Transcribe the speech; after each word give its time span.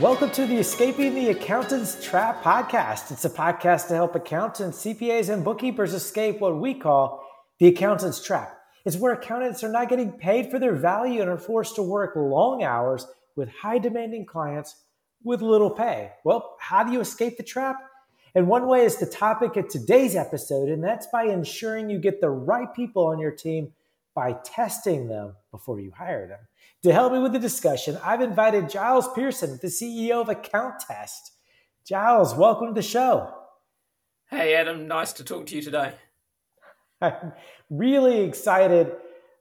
Welcome 0.00 0.30
to 0.30 0.46
the 0.46 0.58
Escaping 0.58 1.12
the 1.12 1.30
Accountant's 1.30 2.00
Trap 2.00 2.44
podcast. 2.44 3.10
It's 3.10 3.24
a 3.24 3.30
podcast 3.30 3.88
to 3.88 3.94
help 3.94 4.14
accountants, 4.14 4.84
CPAs, 4.84 5.28
and 5.28 5.42
bookkeepers 5.42 5.92
escape 5.92 6.38
what 6.38 6.56
we 6.56 6.74
call 6.74 7.26
the 7.58 7.66
accountant's 7.66 8.22
trap. 8.22 8.56
It's 8.84 8.96
where 8.96 9.12
accountants 9.12 9.64
are 9.64 9.72
not 9.72 9.88
getting 9.88 10.12
paid 10.12 10.52
for 10.52 10.60
their 10.60 10.76
value 10.76 11.20
and 11.20 11.28
are 11.28 11.36
forced 11.36 11.74
to 11.74 11.82
work 11.82 12.14
long 12.14 12.62
hours 12.62 13.08
with 13.34 13.48
high 13.48 13.78
demanding 13.78 14.24
clients 14.24 14.76
with 15.24 15.42
little 15.42 15.70
pay. 15.70 16.12
Well, 16.22 16.54
how 16.60 16.84
do 16.84 16.92
you 16.92 17.00
escape 17.00 17.36
the 17.36 17.42
trap? 17.42 17.74
And 18.36 18.46
one 18.46 18.68
way 18.68 18.84
is 18.84 18.98
the 18.98 19.06
topic 19.06 19.56
of 19.56 19.66
today's 19.66 20.14
episode, 20.14 20.68
and 20.68 20.84
that's 20.84 21.08
by 21.08 21.24
ensuring 21.24 21.90
you 21.90 21.98
get 21.98 22.20
the 22.20 22.30
right 22.30 22.72
people 22.72 23.04
on 23.08 23.18
your 23.18 23.32
team 23.32 23.72
by 24.18 24.32
testing 24.42 25.06
them 25.06 25.32
before 25.52 25.78
you 25.78 25.92
hire 25.96 26.26
them. 26.26 26.40
To 26.82 26.92
help 26.92 27.12
me 27.12 27.20
with 27.20 27.32
the 27.32 27.38
discussion, 27.38 27.96
I've 28.02 28.20
invited 28.20 28.68
Giles 28.68 29.06
Pearson, 29.14 29.60
the 29.62 29.68
CEO 29.68 30.20
of 30.20 30.28
Account 30.28 30.80
Test. 30.80 31.34
Giles, 31.86 32.34
welcome 32.34 32.66
to 32.66 32.72
the 32.72 32.82
show. 32.82 33.32
Hey, 34.28 34.56
Adam. 34.56 34.88
Nice 34.88 35.12
to 35.12 35.24
talk 35.24 35.46
to 35.46 35.54
you 35.54 35.62
today. 35.62 35.92
I'm 37.00 37.32
really 37.70 38.22
excited 38.22 38.90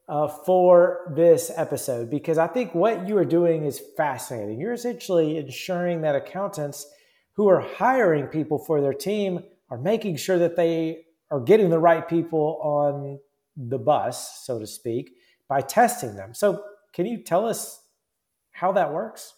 uh, 0.07 0.27
for 0.27 1.11
this 1.15 1.51
episode 1.55 2.11
because 2.11 2.37
I 2.37 2.45
think 2.45 2.75
what 2.75 3.07
you 3.07 3.17
are 3.17 3.25
doing 3.25 3.65
is 3.65 3.81
fascinating. 3.97 4.59
You're 4.59 4.73
essentially 4.73 5.37
ensuring 5.37 6.01
that 6.01 6.15
accountants 6.15 6.85
who 7.33 7.49
are 7.49 7.61
hiring 7.61 8.27
people 8.27 8.59
for 8.59 8.79
their 8.79 8.93
team 8.93 9.39
are 9.71 9.79
making 9.79 10.17
sure 10.17 10.37
that 10.37 10.55
they 10.55 10.99
are 11.31 11.39
getting 11.39 11.71
the 11.71 11.79
right 11.79 12.07
people 12.07 12.59
on 12.61 13.17
the 13.57 13.79
bus, 13.79 14.45
so 14.45 14.59
to 14.59 14.67
speak, 14.67 15.15
by 15.49 15.61
testing 15.61 16.15
them. 16.15 16.33
So, 16.33 16.63
can 16.93 17.05
you 17.05 17.23
tell 17.23 17.45
us 17.45 17.81
how 18.51 18.71
that 18.73 18.93
works? 18.93 19.33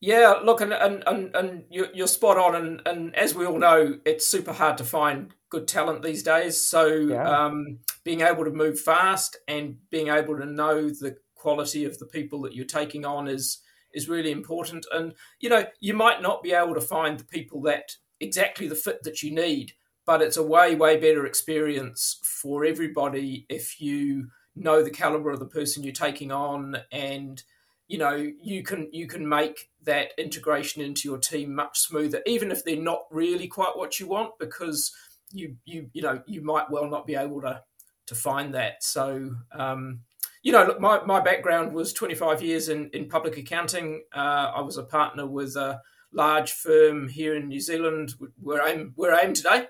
Yeah, 0.00 0.34
look, 0.44 0.60
and 0.60 0.72
and 0.72 1.02
and, 1.06 1.34
and 1.34 1.64
you're 1.70 2.06
spot 2.06 2.36
on, 2.36 2.54
and 2.54 2.82
and 2.86 3.16
as 3.16 3.34
we 3.34 3.46
all 3.46 3.58
know, 3.58 3.98
it's 4.04 4.26
super 4.26 4.52
hard 4.52 4.76
to 4.78 4.84
find 4.84 5.34
good 5.48 5.66
talent 5.66 6.02
these 6.02 6.22
days. 6.22 6.62
So, 6.62 6.86
yeah. 6.86 7.28
um, 7.28 7.78
being 8.04 8.20
able 8.20 8.44
to 8.44 8.50
move 8.50 8.78
fast 8.78 9.38
and 9.48 9.78
being 9.90 10.08
able 10.08 10.36
to 10.36 10.44
know 10.44 10.88
the 10.88 11.16
quality 11.34 11.84
of 11.84 11.98
the 11.98 12.06
people 12.06 12.42
that 12.42 12.54
you're 12.54 12.66
taking 12.66 13.06
on 13.06 13.26
is 13.26 13.62
is 13.94 14.08
really 14.08 14.30
important. 14.30 14.84
And 14.92 15.14
you 15.40 15.48
know, 15.48 15.64
you 15.80 15.94
might 15.94 16.20
not 16.20 16.42
be 16.42 16.52
able 16.52 16.74
to 16.74 16.80
find 16.80 17.18
the 17.18 17.24
people 17.24 17.62
that 17.62 17.92
exactly 18.20 18.68
the 18.68 18.74
fit 18.74 19.02
that 19.04 19.22
you 19.22 19.34
need, 19.34 19.72
but 20.04 20.20
it's 20.20 20.36
a 20.36 20.42
way 20.42 20.74
way 20.74 20.98
better 20.98 21.24
experience 21.24 22.20
for 22.42 22.64
everybody 22.64 23.46
if 23.48 23.80
you 23.80 24.28
know 24.54 24.82
the 24.82 24.90
caliber 24.90 25.30
of 25.30 25.38
the 25.38 25.46
person 25.46 25.82
you're 25.82 25.92
taking 25.92 26.30
on 26.30 26.76
and 26.92 27.42
you 27.88 27.98
know 27.98 28.30
you 28.40 28.62
can 28.62 28.88
you 28.92 29.06
can 29.06 29.28
make 29.28 29.70
that 29.82 30.12
integration 30.18 30.82
into 30.82 31.08
your 31.08 31.18
team 31.18 31.54
much 31.54 31.78
smoother 31.78 32.22
even 32.26 32.50
if 32.50 32.64
they're 32.64 32.76
not 32.76 33.04
really 33.10 33.46
quite 33.46 33.76
what 33.76 34.00
you 34.00 34.06
want 34.06 34.32
because 34.38 34.92
you 35.32 35.56
you 35.64 35.88
you 35.92 36.02
know 36.02 36.22
you 36.26 36.42
might 36.42 36.70
well 36.70 36.88
not 36.88 37.06
be 37.06 37.14
able 37.14 37.40
to 37.40 37.62
to 38.06 38.14
find 38.14 38.54
that. 38.54 38.82
So 38.82 39.34
um, 39.52 40.00
you 40.42 40.52
know 40.52 40.64
look, 40.64 40.80
my, 40.80 41.02
my 41.04 41.20
background 41.20 41.72
was 41.72 41.92
25 41.92 42.42
years 42.42 42.68
in 42.68 42.90
in 42.90 43.08
public 43.08 43.36
accounting. 43.36 44.04
Uh, 44.14 44.52
i 44.54 44.60
was 44.60 44.76
a 44.76 44.84
partner 44.84 45.26
with 45.26 45.56
a 45.56 45.80
large 46.12 46.52
firm 46.52 47.08
here 47.08 47.34
in 47.34 47.48
new 47.48 47.60
zealand 47.60 48.14
where 48.40 48.62
i'm 48.62 48.92
where 48.94 49.12
i 49.12 49.18
am 49.18 49.34
today 49.34 49.66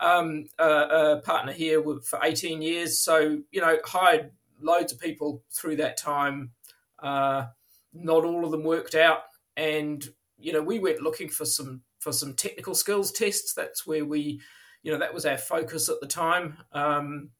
um, 0.00 0.46
a, 0.58 0.64
a, 0.64 1.22
partner 1.24 1.52
here 1.52 1.82
for 2.02 2.18
18 2.22 2.62
years. 2.62 3.00
So, 3.00 3.40
you 3.50 3.60
know, 3.60 3.78
hired 3.84 4.32
loads 4.60 4.92
of 4.92 5.00
people 5.00 5.42
through 5.52 5.76
that 5.76 5.96
time. 5.96 6.52
Uh, 6.98 7.46
not 7.92 8.24
all 8.24 8.44
of 8.44 8.50
them 8.50 8.64
worked 8.64 8.94
out. 8.94 9.18
And, 9.56 10.06
you 10.38 10.52
know, 10.52 10.62
we 10.62 10.78
went 10.78 11.02
looking 11.02 11.28
for 11.28 11.44
some 11.44 11.82
for 11.98 12.12
some 12.12 12.34
technical 12.34 12.74
skills 12.74 13.12
tests. 13.12 13.52
That's 13.52 13.86
where 13.86 14.04
we, 14.04 14.40
you 14.82 14.90
know, 14.90 14.98
that 14.98 15.12
was 15.12 15.26
our 15.26 15.36
focus 15.36 15.90
at 15.90 16.00
the 16.00 16.06
time. 16.06 16.56
Um, 16.72 17.30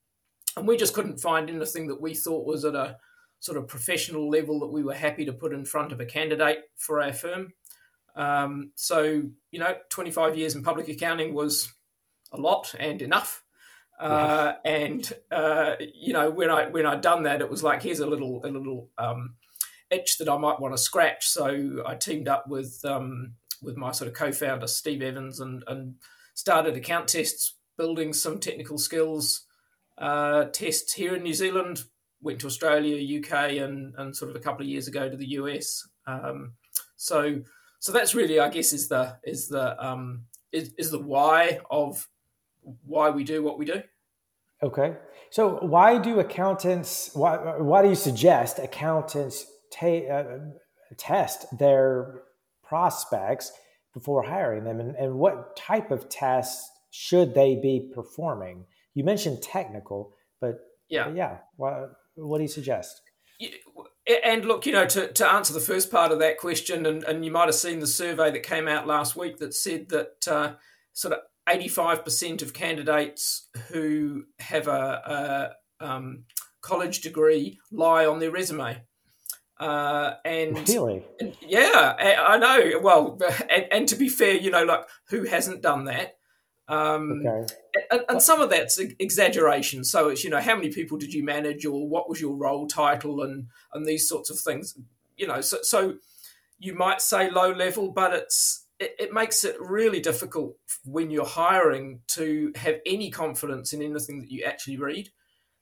and 0.57 0.69
we 0.69 0.77
just 0.77 0.93
couldn't 0.93 1.21
find 1.21 1.49
anything 1.49 1.87
that 1.89 2.01
we 2.01 2.15
thought 2.15 2.47
was 2.47 2.65
at 2.67 2.75
a 2.75 2.99
sort 3.39 3.57
of 3.57 3.69
professional 3.69 4.29
level 4.29 4.61
that 4.61 4.67
we 4.67 4.83
were 4.83 4.95
happy 4.95 5.25
to 5.25 5.33
put 5.33 5.55
in 5.55 5.65
front 5.65 5.93
of 5.93 6.01
a 6.01 6.05
candidate 6.05 6.65
for 6.77 7.01
our 7.01 7.13
firm. 7.13 7.55
Um, 8.15 8.73
so, 8.75 9.23
you 9.51 9.59
know, 9.59 9.77
25 9.89 10.37
years 10.37 10.55
in 10.55 10.63
public 10.63 10.89
accounting 10.89 11.33
was 11.33 11.73
a 12.33 12.41
lot 12.41 12.75
and 12.79 13.03
enough. 13.03 13.43
Uh, 13.99 14.55
and 14.65 15.13
uh, 15.31 15.75
you 15.95 16.13
know, 16.13 16.31
when 16.31 16.51
I 16.51 16.69
when 16.69 16.87
I'd 16.87 17.03
done 17.03 17.25
that, 17.25 17.43
it 17.43 17.51
was 17.51 17.63
like 17.63 17.83
here's 17.83 18.01
a 18.01 18.07
little 18.07 18.41
a 18.45 18.49
little 18.49 18.89
um, 18.97 19.35
itch 19.91 20.17
that 20.19 20.29
I 20.29 20.39
might 20.39 20.59
want 20.59 20.75
to 20.75 20.79
scratch. 20.79 21.29
So 21.29 21.83
I 21.87 21.95
teamed 21.97 22.27
up 22.27 22.49
with 22.49 22.83
um, 22.85 23.35
with 23.63 23.77
my 23.77 23.93
sort 23.93 24.09
of 24.09 24.15
co-founder 24.15 24.67
Steve 24.67 25.03
Evans 25.03 25.41
and 25.41 25.63
and 25.67 25.97
started 26.35 26.77
account 26.77 27.09
tests, 27.09 27.57
building 27.77 28.15
some 28.15 28.39
technical 28.39 28.79
skills 28.79 29.45
uh, 29.99 30.45
tests 30.45 30.95
here 30.95 31.15
in 31.15 31.23
New 31.23 31.35
Zealand. 31.35 31.85
Went 32.23 32.41
to 32.41 32.47
Australia, 32.47 33.19
UK, 33.19 33.59
and 33.59 33.95
and 33.99 34.17
sort 34.17 34.31
of 34.31 34.37
a 34.37 34.41
couple 34.41 34.63
of 34.63 34.69
years 34.69 34.89
ago 34.89 35.11
to 35.11 35.17
the 35.17 35.33
US. 35.33 35.87
Um, 36.07 36.55
so 36.97 37.43
so 37.81 37.93
that's 37.93 38.15
really, 38.15 38.39
I 38.39 38.49
guess, 38.49 38.73
is 38.73 38.89
the 38.89 39.19
is 39.25 39.49
the 39.49 39.83
um, 39.85 40.25
is, 40.53 40.73
is 40.79 40.91
the 40.91 40.99
why 40.99 41.61
of 41.71 42.07
why 42.85 43.11
we 43.11 43.25
do 43.25 43.43
what 43.43 43.59
we 43.59 43.65
do. 43.65 43.83
Okay. 44.63 44.97
So 45.31 45.59
why 45.61 45.99
do 45.99 46.21
accountants, 46.21 47.11
why, 47.15 47.37
why 47.59 47.83
do 47.83 47.89
you 47.89 47.95
suggest 47.95 48.59
accountants 48.59 49.47
ta- 49.73 50.07
uh, 50.07 50.39
test 50.97 51.47
their 51.59 52.23
prospects 52.63 53.53
before 53.95 54.23
hiring 54.23 54.65
them? 54.65 54.81
And, 54.81 54.97
and 54.97 55.15
what 55.15 55.57
type 55.57 55.91
of 55.91 56.09
tests 56.09 56.69
should 56.91 57.35
they 57.35 57.57
be 57.57 57.91
performing? 57.95 58.67
You 58.95 59.05
mentioned 59.05 59.43
technical, 59.43 60.13
but 60.41 60.59
yeah, 60.89 61.05
but 61.05 61.17
yeah. 61.17 61.39
What, 61.57 61.93
what 62.17 62.39
do 62.39 62.43
you 62.43 62.49
suggest? 62.49 63.01
And 64.25 64.45
look, 64.45 64.67
you 64.67 64.73
know, 64.73 64.87
to, 64.87 65.13
to 65.13 65.33
answer 65.33 65.55
the 65.55 65.61
first 65.61 65.91
part 65.91 66.11
of 66.11 66.19
that 66.19 66.39
question, 66.39 66.85
and, 66.85 67.05
and 67.05 67.25
you 67.25 67.31
might 67.31 67.47
have 67.47 67.55
seen 67.55 67.79
the 67.79 67.87
survey 67.87 68.31
that 68.31 68.43
came 68.43 68.67
out 68.67 68.87
last 68.87 69.15
week 69.17 69.39
that 69.39 69.55
said 69.55 69.89
that 69.91 70.29
uh, 70.29 70.55
sort 70.93 71.15
of 71.15 71.21
85% 71.51 72.43
of 72.43 72.53
candidates 72.53 73.49
who 73.69 74.25
have 74.39 74.69
a, 74.69 75.53
a 75.81 75.85
um, 75.85 76.25
college 76.61 77.01
degree 77.01 77.59
lie 77.73 78.07
on 78.07 78.19
their 78.19 78.31
resume. 78.31 78.83
Uh, 79.59 80.15
and, 80.25 80.69
really? 80.69 81.05
and, 81.21 81.37
yeah, 81.47 81.95
I 82.27 82.39
know. 82.39 82.81
Well, 82.83 83.19
and, 83.51 83.67
and, 83.71 83.89
to 83.89 83.97
be 83.97 84.09
fair, 84.09 84.35
you 84.35 84.51
know, 84.51 84.65
like 84.65 84.87
who 85.09 85.25
hasn't 85.25 85.61
done 85.61 85.85
that? 85.85 86.17
Um, 86.67 87.23
okay. 87.27 87.55
And, 87.91 88.03
and, 88.09 88.23
some 88.23 88.41
of 88.41 88.49
that's 88.49 88.79
exaggeration. 88.79 89.85
So 89.85 90.09
it's 90.09 90.25
you 90.25 90.31
know 90.31 90.41
how 90.41 90.55
many 90.55 90.71
people 90.73 90.97
did 90.97 91.13
you 91.13 91.25
manage, 91.25 91.67
or 91.67 91.89
what 91.89 92.09
was 92.09 92.21
your 92.21 92.37
role 92.37 92.69
title, 92.69 93.23
and 93.23 93.49
and 93.75 93.85
these 93.85 94.09
sorts 94.09 94.31
of 94.31 94.39
things. 94.39 94.79
You 95.17 95.27
know, 95.27 95.43
so 95.43 95.59
so 95.63 95.97
you 96.59 96.75
might 96.75 97.03
say 97.03 97.29
low 97.29 97.53
level, 97.53 97.91
but 97.91 98.15
it's 98.15 98.67
it, 98.81 98.97
it, 98.99 99.13
makes 99.13 99.45
it 99.45 99.57
really 99.61 100.01
difficult 100.01 100.57
when 100.85 101.11
you're 101.11 101.27
hiring 101.27 102.01
to 102.09 102.53
have 102.57 102.77
any 102.87 103.11
confidence 103.11 103.73
in 103.73 103.83
anything 103.83 104.21
that 104.21 104.31
you 104.31 104.43
actually 104.45 104.79
read. 104.79 105.11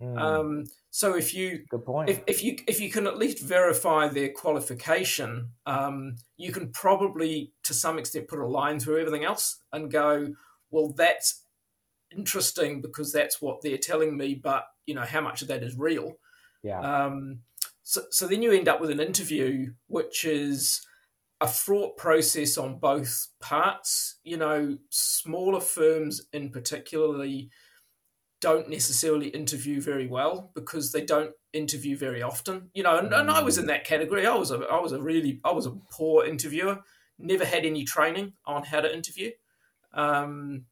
Mm. 0.00 0.18
Um, 0.18 0.64
so 0.90 1.16
if 1.16 1.34
you 1.34 1.64
good 1.68 1.84
point, 1.84 2.08
if, 2.08 2.22
if, 2.28 2.44
you 2.44 2.56
if 2.68 2.80
you 2.80 2.88
can 2.88 3.08
at 3.08 3.18
least 3.18 3.42
verify 3.42 4.06
their 4.08 4.30
qualification, 4.30 5.50
um, 5.66 6.16
you 6.36 6.52
can 6.52 6.70
probably 6.70 7.52
to 7.64 7.74
some 7.74 7.98
extent 7.98 8.28
put 8.28 8.38
a 8.38 8.46
line 8.46 8.78
through 8.78 9.00
everything 9.00 9.24
else 9.24 9.58
and 9.72 9.90
go, 9.90 10.28
well, 10.70 10.94
that's 10.96 11.42
interesting 12.16 12.80
because 12.80 13.12
that's 13.12 13.42
what 13.42 13.60
they're 13.60 13.76
telling 13.76 14.16
me, 14.16 14.34
but 14.34 14.66
you 14.86 14.94
know 14.94 15.02
how 15.02 15.20
much 15.20 15.42
of 15.42 15.48
that 15.48 15.64
is 15.64 15.76
real. 15.76 16.12
Yeah. 16.62 16.80
Um, 16.80 17.40
so, 17.82 18.02
so 18.10 18.28
then 18.28 18.42
you 18.42 18.52
end 18.52 18.68
up 18.68 18.80
with 18.80 18.90
an 18.90 19.00
interview 19.00 19.72
which 19.88 20.24
is 20.24 20.86
a 21.40 21.48
fraught 21.48 21.96
process 21.96 22.58
on 22.58 22.78
both 22.78 23.28
parts. 23.40 24.16
You 24.24 24.36
know, 24.36 24.78
smaller 24.90 25.60
firms 25.60 26.26
in 26.32 26.50
particularly 26.50 27.50
don't 28.40 28.68
necessarily 28.68 29.28
interview 29.28 29.80
very 29.80 30.06
well 30.06 30.52
because 30.54 30.92
they 30.92 31.04
don't 31.04 31.32
interview 31.52 31.96
very 31.96 32.22
often. 32.22 32.70
You 32.74 32.84
know, 32.84 32.98
and, 32.98 33.12
and, 33.12 33.30
I 33.30 33.42
was 33.42 33.58
in 33.58 33.66
that 33.66 33.84
category. 33.84 34.26
I 34.26 34.34
was 34.34 34.50
a 34.50 34.58
I 34.70 34.80
was 34.80 34.92
a 34.92 35.00
really 35.00 35.40
I 35.44 35.52
was 35.52 35.66
a 35.66 35.72
poor 35.90 36.24
interviewer. 36.24 36.80
Never 37.18 37.44
had 37.44 37.64
any 37.64 37.84
training 37.84 38.34
on 38.46 38.62
how 38.62 38.80
to 38.80 38.92
interview. 38.92 39.30
Um, 39.92 40.66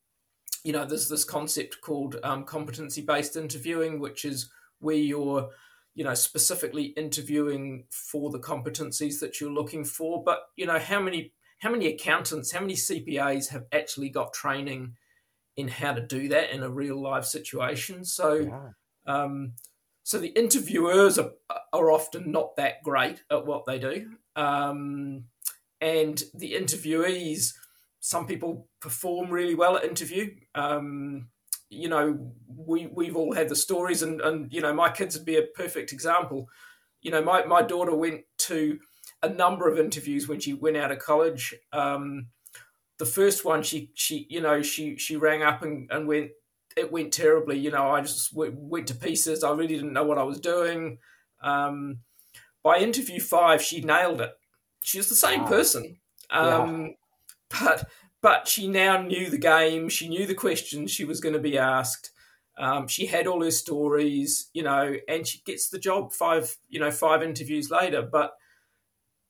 you 0.62 0.72
know, 0.72 0.84
there's 0.84 1.08
this 1.08 1.24
concept 1.24 1.80
called 1.80 2.16
um, 2.22 2.44
competency 2.44 3.02
based 3.02 3.36
interviewing, 3.36 3.98
which 3.98 4.24
is 4.24 4.50
where 4.78 4.96
you're 4.96 5.48
you 5.96 6.04
know 6.04 6.14
specifically 6.14 6.84
interviewing 6.96 7.84
for 7.90 8.30
the 8.30 8.38
competencies 8.38 9.18
that 9.18 9.40
you're 9.40 9.50
looking 9.50 9.84
for 9.84 10.22
but 10.22 10.42
you 10.54 10.64
know 10.64 10.78
how 10.78 11.00
many 11.00 11.32
how 11.58 11.70
many 11.70 11.88
accountants 11.88 12.52
how 12.52 12.60
many 12.60 12.74
cpas 12.74 13.48
have 13.48 13.64
actually 13.72 14.08
got 14.08 14.32
training 14.32 14.94
in 15.56 15.66
how 15.66 15.92
to 15.92 16.06
do 16.06 16.28
that 16.28 16.54
in 16.54 16.62
a 16.62 16.70
real 16.70 17.00
life 17.00 17.24
situation 17.24 18.04
so 18.04 18.34
yeah. 18.34 18.68
um, 19.12 19.54
so 20.04 20.18
the 20.18 20.28
interviewers 20.28 21.18
are, 21.18 21.32
are 21.72 21.90
often 21.90 22.30
not 22.30 22.54
that 22.56 22.84
great 22.84 23.24
at 23.32 23.44
what 23.44 23.66
they 23.66 23.78
do 23.80 24.06
um, 24.36 25.24
and 25.80 26.22
the 26.34 26.52
interviewees, 26.52 27.52
some 28.00 28.26
people 28.26 28.68
perform 28.80 29.30
really 29.30 29.54
well 29.54 29.76
at 29.76 29.84
interview. 29.84 30.34
Um, 30.54 31.28
you 31.68 31.88
know, 31.88 32.32
we 32.48 32.86
we've 32.86 33.16
all 33.16 33.34
had 33.34 33.48
the 33.48 33.56
stories, 33.56 34.02
and 34.02 34.20
and 34.20 34.52
you 34.52 34.60
know, 34.60 34.72
my 34.72 34.90
kids 34.90 35.16
would 35.16 35.26
be 35.26 35.36
a 35.36 35.42
perfect 35.42 35.92
example. 35.92 36.48
You 37.02 37.10
know, 37.10 37.22
my 37.22 37.44
my 37.44 37.62
daughter 37.62 37.94
went 37.94 38.22
to 38.38 38.78
a 39.22 39.28
number 39.28 39.68
of 39.68 39.78
interviews 39.78 40.28
when 40.28 40.40
she 40.40 40.54
went 40.54 40.76
out 40.76 40.92
of 40.92 40.98
college. 40.98 41.54
Um, 41.72 42.28
the 42.98 43.06
first 43.06 43.44
one, 43.44 43.62
she 43.62 43.90
she 43.94 44.26
you 44.30 44.40
know 44.40 44.62
she 44.62 44.96
she 44.96 45.16
rang 45.16 45.42
up 45.42 45.62
and, 45.62 45.90
and 45.90 46.06
went 46.06 46.30
it 46.76 46.92
went 46.92 47.12
terribly. 47.12 47.58
You 47.58 47.70
know, 47.70 47.90
I 47.90 48.00
just 48.02 48.32
w- 48.32 48.54
went 48.56 48.86
to 48.88 48.94
pieces. 48.94 49.42
I 49.42 49.50
really 49.50 49.74
didn't 49.74 49.92
know 49.92 50.04
what 50.04 50.18
I 50.18 50.22
was 50.22 50.40
doing. 50.40 50.98
Um, 51.42 51.98
by 52.62 52.78
interview 52.78 53.20
five, 53.20 53.62
she 53.62 53.80
nailed 53.80 54.20
it. 54.20 54.32
She's 54.82 55.08
the 55.08 55.14
same 55.14 55.42
wow. 55.42 55.48
person, 55.48 55.98
um, 56.30 56.82
yeah. 56.82 56.88
but 57.60 57.88
but 58.22 58.48
she 58.48 58.68
now 58.68 59.02
knew 59.02 59.30
the 59.30 59.38
game. 59.38 59.88
She 59.88 60.08
knew 60.08 60.26
the 60.26 60.34
questions 60.34 60.90
she 60.90 61.04
was 61.04 61.20
going 61.20 61.34
to 61.34 61.40
be 61.40 61.58
asked. 61.58 62.10
Um, 62.58 62.88
she 62.88 63.06
had 63.06 63.26
all 63.26 63.42
her 63.42 63.50
stories, 63.50 64.48
you 64.54 64.62
know, 64.62 64.94
and 65.08 65.26
she 65.26 65.42
gets 65.44 65.68
the 65.68 65.78
job 65.78 66.12
five, 66.12 66.56
you 66.68 66.80
know, 66.80 66.90
five 66.90 67.22
interviews 67.22 67.70
later. 67.70 68.02
But 68.02 68.32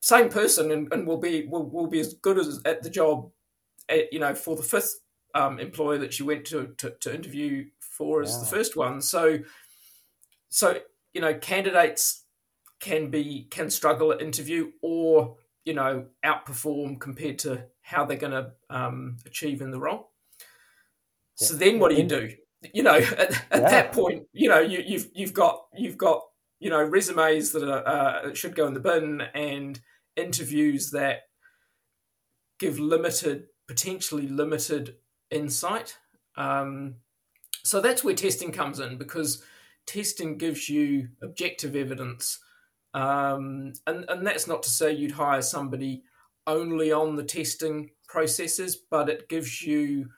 same 0.00 0.28
person, 0.28 0.70
and, 0.70 0.92
and 0.92 1.06
will 1.06 1.18
be 1.18 1.46
will, 1.46 1.68
will 1.68 1.88
be 1.88 2.00
as 2.00 2.14
good 2.14 2.38
as 2.38 2.60
at 2.64 2.82
the 2.82 2.90
job, 2.90 3.30
at, 3.88 3.98
eh, 3.98 4.02
you 4.12 4.20
know, 4.20 4.34
for 4.34 4.54
the 4.54 4.62
fifth 4.62 5.00
um, 5.34 5.58
employer 5.58 5.98
that 5.98 6.14
she 6.14 6.22
went 6.22 6.44
to, 6.46 6.74
to, 6.78 6.90
to 7.00 7.14
interview 7.14 7.66
for 7.80 8.22
as 8.22 8.40
the 8.40 8.46
first 8.46 8.76
one. 8.76 9.00
So, 9.00 9.38
so 10.48 10.78
you 11.12 11.20
know, 11.20 11.34
candidates 11.34 12.24
can 12.78 13.10
be 13.10 13.46
can 13.50 13.70
struggle 13.70 14.12
at 14.12 14.20
interview 14.20 14.70
or 14.82 15.36
you 15.64 15.74
know 15.74 16.06
outperform 16.24 17.00
compared 17.00 17.38
to 17.38 17.64
how 17.86 18.04
they're 18.04 18.16
going 18.16 18.32
to 18.32 18.50
um, 18.68 19.16
achieve 19.26 19.62
in 19.62 19.70
the 19.70 19.78
role. 19.78 20.10
Yeah. 21.40 21.46
So 21.46 21.54
then, 21.54 21.78
what 21.78 21.90
do 21.90 21.96
you 21.96 22.02
do? 22.02 22.30
You 22.74 22.82
know, 22.82 22.96
at, 22.96 23.30
at 23.30 23.42
yeah. 23.52 23.70
that 23.70 23.92
point, 23.92 24.24
you 24.32 24.48
know, 24.48 24.58
you, 24.58 24.82
you've 24.84 25.08
you've 25.14 25.32
got 25.32 25.66
you've 25.76 25.96
got 25.96 26.22
you 26.58 26.68
know 26.68 26.82
resumes 26.82 27.52
that 27.52 27.62
are, 27.62 27.86
uh, 27.86 28.34
should 28.34 28.56
go 28.56 28.66
in 28.66 28.74
the 28.74 28.80
bin 28.80 29.22
and 29.34 29.80
interviews 30.16 30.90
that 30.90 31.20
give 32.58 32.80
limited, 32.80 33.44
potentially 33.68 34.26
limited 34.26 34.96
insight. 35.30 35.96
Um, 36.36 36.96
so 37.62 37.80
that's 37.80 38.02
where 38.02 38.14
testing 38.14 38.50
comes 38.50 38.80
in 38.80 38.98
because 38.98 39.44
testing 39.86 40.38
gives 40.38 40.68
you 40.68 41.08
objective 41.22 41.76
evidence. 41.76 42.40
Um, 42.94 43.74
and, 43.86 44.06
and 44.08 44.26
that's 44.26 44.48
not 44.48 44.62
to 44.64 44.70
say 44.70 44.92
you'd 44.92 45.12
hire 45.12 45.42
somebody 45.42 46.02
only 46.46 46.92
on 46.92 47.16
the 47.16 47.24
testing 47.24 47.90
processes, 48.08 48.76
but 48.76 49.08
it 49.08 49.28
gives 49.28 49.62
you 49.62 50.08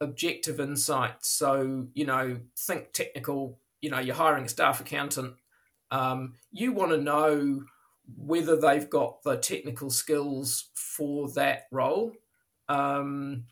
objective 0.00 0.60
insight. 0.60 1.24
So, 1.24 1.86
you 1.94 2.06
know, 2.06 2.38
think 2.56 2.92
technical, 2.92 3.58
you 3.80 3.90
know, 3.90 3.98
you're 3.98 4.14
hiring 4.14 4.44
a 4.44 4.48
staff 4.48 4.80
accountant. 4.80 5.34
Um, 5.90 6.34
you 6.50 6.72
want 6.72 6.92
to 6.92 6.98
know 6.98 7.64
whether 8.16 8.56
they've 8.56 8.88
got 8.90 9.22
the 9.22 9.36
technical 9.36 9.90
skills 9.90 10.70
for 10.74 11.30
that 11.32 11.64
role. 11.70 12.12
Um, 12.68 13.44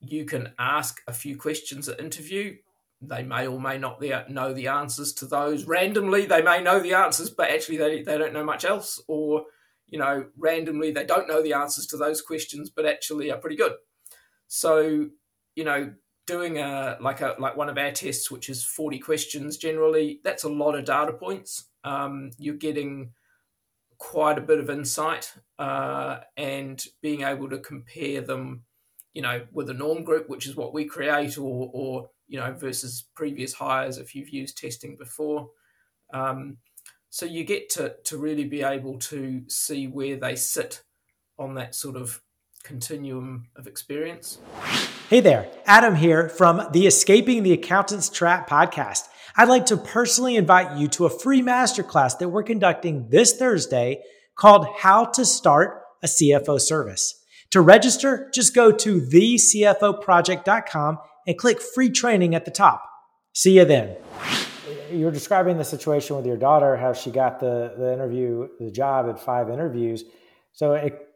you 0.00 0.24
can 0.24 0.52
ask 0.58 1.00
a 1.08 1.12
few 1.12 1.36
questions 1.36 1.88
at 1.88 2.00
interview. 2.00 2.56
They 3.00 3.22
may 3.22 3.46
or 3.46 3.60
may 3.60 3.78
not 3.78 4.00
know 4.28 4.52
the 4.52 4.68
answers 4.68 5.12
to 5.14 5.26
those. 5.26 5.64
Randomly, 5.64 6.26
they 6.26 6.42
may 6.42 6.62
know 6.62 6.80
the 6.80 6.94
answers, 6.94 7.30
but 7.30 7.50
actually 7.50 7.78
they, 7.78 8.02
they 8.02 8.18
don't 8.18 8.32
know 8.32 8.44
much 8.44 8.64
else. 8.64 9.00
Or, 9.08 9.44
you 9.88 9.98
know, 9.98 10.26
randomly 10.36 10.90
they 10.90 11.04
don't 11.04 11.28
know 11.28 11.42
the 11.42 11.54
answers 11.54 11.86
to 11.86 11.96
those 11.96 12.22
questions, 12.22 12.70
but 12.70 12.86
actually 12.86 13.30
are 13.30 13.38
pretty 13.38 13.56
good. 13.56 13.72
So, 14.46 15.08
you 15.54 15.64
know, 15.64 15.92
doing 16.26 16.58
a 16.58 16.98
like 17.00 17.20
a 17.20 17.34
like 17.38 17.56
one 17.56 17.68
of 17.68 17.78
our 17.78 17.90
tests, 17.90 18.30
which 18.30 18.48
is 18.48 18.64
forty 18.64 18.98
questions 18.98 19.56
generally, 19.56 20.20
that's 20.24 20.44
a 20.44 20.48
lot 20.48 20.74
of 20.74 20.84
data 20.84 21.12
points. 21.12 21.64
Um, 21.84 22.30
you're 22.38 22.54
getting 22.54 23.12
quite 23.98 24.38
a 24.38 24.42
bit 24.42 24.60
of 24.60 24.70
insight 24.70 25.34
uh, 25.58 26.18
and 26.36 26.84
being 27.02 27.22
able 27.22 27.50
to 27.50 27.58
compare 27.58 28.20
them 28.20 28.62
you 29.18 29.22
know, 29.22 29.44
with 29.52 29.68
a 29.68 29.74
norm 29.74 30.04
group, 30.04 30.28
which 30.28 30.46
is 30.46 30.54
what 30.54 30.72
we 30.72 30.84
create, 30.84 31.38
or, 31.38 31.70
or 31.72 32.10
you 32.28 32.38
know, 32.38 32.52
versus 32.52 33.08
previous 33.16 33.52
hires 33.52 33.98
if 33.98 34.14
you've 34.14 34.28
used 34.28 34.56
testing 34.56 34.96
before. 34.96 35.48
Um, 36.14 36.58
so 37.10 37.26
you 37.26 37.44
get 37.44 37.70
to, 37.70 37.94
to 38.04 38.18
really 38.18 38.44
be 38.44 38.62
able 38.62 38.98
to 38.98 39.42
see 39.48 39.86
where 39.86 40.16
they 40.16 40.36
sit 40.36 40.82
on 41.38 41.54
that 41.54 41.74
sort 41.74 41.96
of 41.96 42.22
continuum 42.64 43.46
of 43.56 43.66
experience. 43.66 44.38
Hey 45.08 45.20
there, 45.20 45.48
Adam 45.64 45.94
here 45.94 46.28
from 46.28 46.68
the 46.72 46.86
Escaping 46.86 47.42
the 47.42 47.52
Accountant's 47.52 48.10
Trap 48.10 48.48
podcast. 48.48 49.08
I'd 49.36 49.48
like 49.48 49.66
to 49.66 49.76
personally 49.76 50.36
invite 50.36 50.76
you 50.76 50.88
to 50.88 51.06
a 51.06 51.10
free 51.10 51.40
masterclass 51.40 52.18
that 52.18 52.28
we're 52.28 52.42
conducting 52.42 53.08
this 53.08 53.36
Thursday 53.36 54.02
called 54.34 54.66
How 54.78 55.06
to 55.06 55.24
Start 55.24 55.82
a 56.02 56.06
CFO 56.06 56.60
Service. 56.60 57.24
To 57.50 57.60
register, 57.60 58.30
just 58.34 58.54
go 58.54 58.70
to 58.70 59.00
thecfoproject.com 59.00 60.98
and 61.26 61.38
click 61.38 61.60
free 61.60 61.90
training 61.90 62.34
at 62.34 62.44
the 62.44 62.50
top. 62.50 62.84
See 63.32 63.56
you 63.56 63.64
then. 63.64 63.96
You're 64.90 65.10
describing 65.10 65.58
the 65.58 65.64
situation 65.64 66.16
with 66.16 66.26
your 66.26 66.36
daughter, 66.36 66.76
how 66.76 66.92
she 66.92 67.10
got 67.10 67.40
the, 67.40 67.74
the 67.76 67.92
interview, 67.92 68.48
the 68.58 68.70
job 68.70 69.08
at 69.08 69.20
five 69.20 69.50
interviews. 69.50 70.04
So 70.52 70.74
it, 70.74 71.08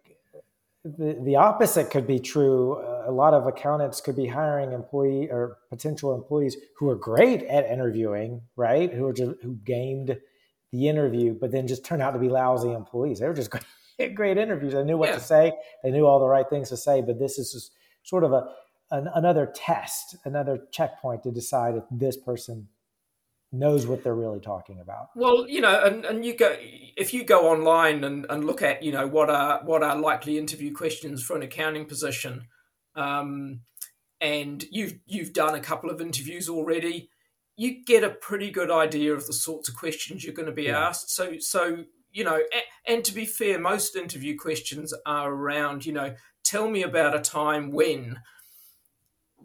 the, 0.84 1.18
the 1.24 1.36
opposite 1.36 1.90
could 1.90 2.06
be 2.06 2.18
true. 2.18 2.78
A 3.06 3.12
lot 3.12 3.34
of 3.34 3.46
accountants 3.46 4.00
could 4.00 4.16
be 4.16 4.26
hiring 4.26 4.72
employee 4.72 5.28
or 5.30 5.58
potential 5.70 6.14
employees 6.14 6.56
who 6.76 6.88
are 6.88 6.96
great 6.96 7.42
at 7.44 7.64
interviewing, 7.70 8.42
right? 8.56 8.92
Who 8.92 9.06
are 9.06 9.12
just, 9.12 9.32
who 9.42 9.56
gamed 9.64 10.16
the 10.72 10.88
interview, 10.88 11.36
but 11.38 11.52
then 11.52 11.66
just 11.66 11.84
turn 11.84 12.00
out 12.00 12.12
to 12.12 12.18
be 12.18 12.28
lousy 12.28 12.72
employees. 12.72 13.20
They 13.20 13.28
were 13.28 13.34
just 13.34 13.50
great 14.14 14.38
interviews. 14.38 14.72
They 14.72 14.84
knew 14.84 14.96
what 14.96 15.10
yeah. 15.10 15.16
to 15.16 15.20
say. 15.20 15.52
They 15.82 15.90
knew 15.90 16.06
all 16.06 16.18
the 16.18 16.26
right 16.26 16.48
things 16.48 16.70
to 16.70 16.76
say. 16.76 17.02
But 17.02 17.18
this 17.18 17.38
is 17.38 17.70
sort 18.02 18.24
of 18.24 18.32
a 18.32 18.48
an, 18.92 19.08
another 19.14 19.50
test, 19.54 20.16
another 20.24 20.60
checkpoint 20.70 21.24
to 21.24 21.32
decide 21.32 21.74
if 21.74 21.84
this 21.90 22.16
person 22.16 22.68
knows 23.52 23.86
what 23.86 24.02
they're 24.02 24.14
really 24.14 24.40
talking 24.40 24.80
about. 24.80 25.08
Well, 25.14 25.46
you 25.46 25.60
know, 25.60 25.82
and, 25.84 26.04
and 26.04 26.24
you 26.24 26.34
go 26.34 26.56
if 26.58 27.12
you 27.12 27.22
go 27.24 27.50
online 27.50 28.02
and, 28.02 28.26
and 28.28 28.44
look 28.44 28.62
at 28.62 28.82
you 28.82 28.92
know 28.92 29.06
what 29.06 29.30
are 29.30 29.60
what 29.64 29.82
are 29.82 29.96
likely 29.98 30.38
interview 30.38 30.74
questions 30.74 31.22
for 31.22 31.36
an 31.36 31.42
accounting 31.42 31.84
position, 31.84 32.46
um, 32.96 33.60
and 34.20 34.64
you've 34.70 34.94
you've 35.06 35.32
done 35.32 35.54
a 35.54 35.60
couple 35.60 35.90
of 35.90 36.00
interviews 36.00 36.48
already, 36.48 37.10
you 37.56 37.84
get 37.84 38.02
a 38.02 38.10
pretty 38.10 38.50
good 38.50 38.70
idea 38.70 39.12
of 39.12 39.26
the 39.26 39.32
sorts 39.32 39.68
of 39.68 39.76
questions 39.76 40.24
you're 40.24 40.34
going 40.34 40.46
to 40.46 40.52
be 40.52 40.64
yeah. 40.64 40.88
asked. 40.88 41.10
So 41.10 41.34
so 41.38 41.84
you 42.10 42.24
know, 42.24 42.36
and, 42.36 42.62
and 42.86 43.04
to 43.04 43.14
be 43.14 43.24
fair, 43.24 43.58
most 43.58 43.96
interview 43.96 44.36
questions 44.36 44.94
are 45.06 45.32
around, 45.32 45.86
you 45.86 45.92
know, 45.92 46.14
tell 46.44 46.68
me 46.68 46.82
about 46.82 47.14
a 47.14 47.20
time 47.20 47.72
when, 47.72 48.20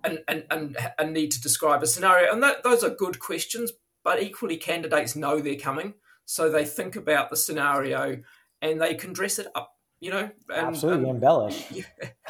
and 0.03 0.19
and 0.27 0.45
and, 0.49 0.77
and 0.97 1.13
need 1.13 1.31
to 1.31 1.41
describe 1.41 1.83
a 1.83 1.87
scenario, 1.87 2.31
and 2.31 2.43
that, 2.43 2.63
those 2.63 2.83
are 2.83 2.89
good 2.89 3.19
questions. 3.19 3.71
But 4.07 4.23
equally, 4.23 4.55
candidates 4.55 5.17
know 5.17 5.41
they're 5.41 5.57
coming, 5.57 5.95
so 6.23 6.49
they 6.49 6.63
think 6.63 6.95
about 6.95 7.29
the 7.29 7.35
scenario 7.35 8.19
and 8.61 8.79
they 8.79 8.95
can 8.95 9.11
dress 9.11 9.37
it 9.37 9.47
up. 9.53 9.73
You 9.99 10.11
know, 10.11 10.29
and, 10.47 10.67
absolutely 10.67 11.09
embellish. 11.09 11.65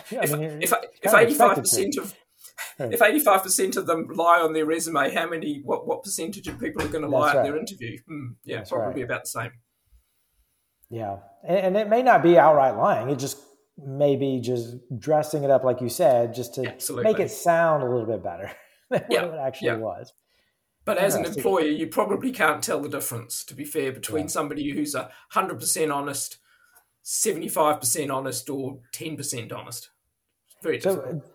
Yeah. 0.09 0.21
if, 0.23 0.31
mean, 0.31 0.63
if, 0.63 0.73
if 1.03 1.13
eighty-five 1.13 1.57
percent 1.57 1.97
of 1.99 2.15
if 2.79 2.99
eighty-five 2.99 3.43
percent 3.43 3.77
of 3.77 3.85
them 3.85 4.07
lie 4.11 4.39
on 4.39 4.53
their 4.53 4.65
resume, 4.65 5.13
how 5.13 5.29
many? 5.29 5.61
What 5.63 5.85
what 5.85 6.01
percentage 6.01 6.47
of 6.47 6.59
people 6.59 6.81
are 6.81 6.87
going 6.87 7.03
to 7.03 7.09
lie 7.09 7.27
right. 7.27 7.35
at 7.35 7.43
their 7.43 7.55
interview? 7.55 7.99
Hmm, 8.07 8.29
yeah, 8.43 8.57
That's 8.57 8.71
probably 8.71 9.03
right. 9.03 9.11
about 9.11 9.25
the 9.25 9.29
same. 9.29 9.51
Yeah. 10.89 11.17
And, 11.47 11.59
and, 11.59 11.77
it 11.77 11.89
may 11.89 12.01
not 12.01 12.23
be 12.23 12.39
outright 12.39 12.75
lying. 12.75 13.11
It 13.11 13.19
just 13.19 13.37
maybe 13.77 14.39
just 14.41 14.77
dressing 14.97 15.43
it 15.43 15.51
up, 15.51 15.63
like 15.63 15.81
you 15.81 15.89
said, 15.89 16.33
just 16.33 16.55
to 16.55 16.67
Absolutely. 16.67 17.03
make 17.13 17.19
it 17.19 17.29
sound 17.29 17.83
a 17.83 17.87
little 17.87 18.07
bit 18.07 18.23
better 18.23 18.51
than 18.89 19.05
yeah. 19.11 19.25
what 19.25 19.35
it 19.35 19.41
actually 19.45 19.67
yeah. 19.67 19.75
was. 19.75 20.11
But 20.87 20.99
as 20.99 21.15
an 21.15 21.25
employer, 21.25 21.65
you 21.65 21.85
probably 21.87 22.31
can't 22.31 22.63
tell 22.63 22.79
the 22.79 22.87
difference, 22.87 23.43
to 23.43 23.53
be 23.53 23.65
fair, 23.65 23.91
between 23.91 24.23
yeah. 24.23 24.29
somebody 24.29 24.71
who's 24.71 24.95
a 24.95 25.11
100% 25.33 25.93
honest, 25.93 26.37
75% 27.03 28.09
honest, 28.09 28.49
or 28.49 28.79
10% 28.93 29.51
honest. 29.51 29.89
Very 30.63 30.77
difficult. 30.77 31.25
So, 31.25 31.31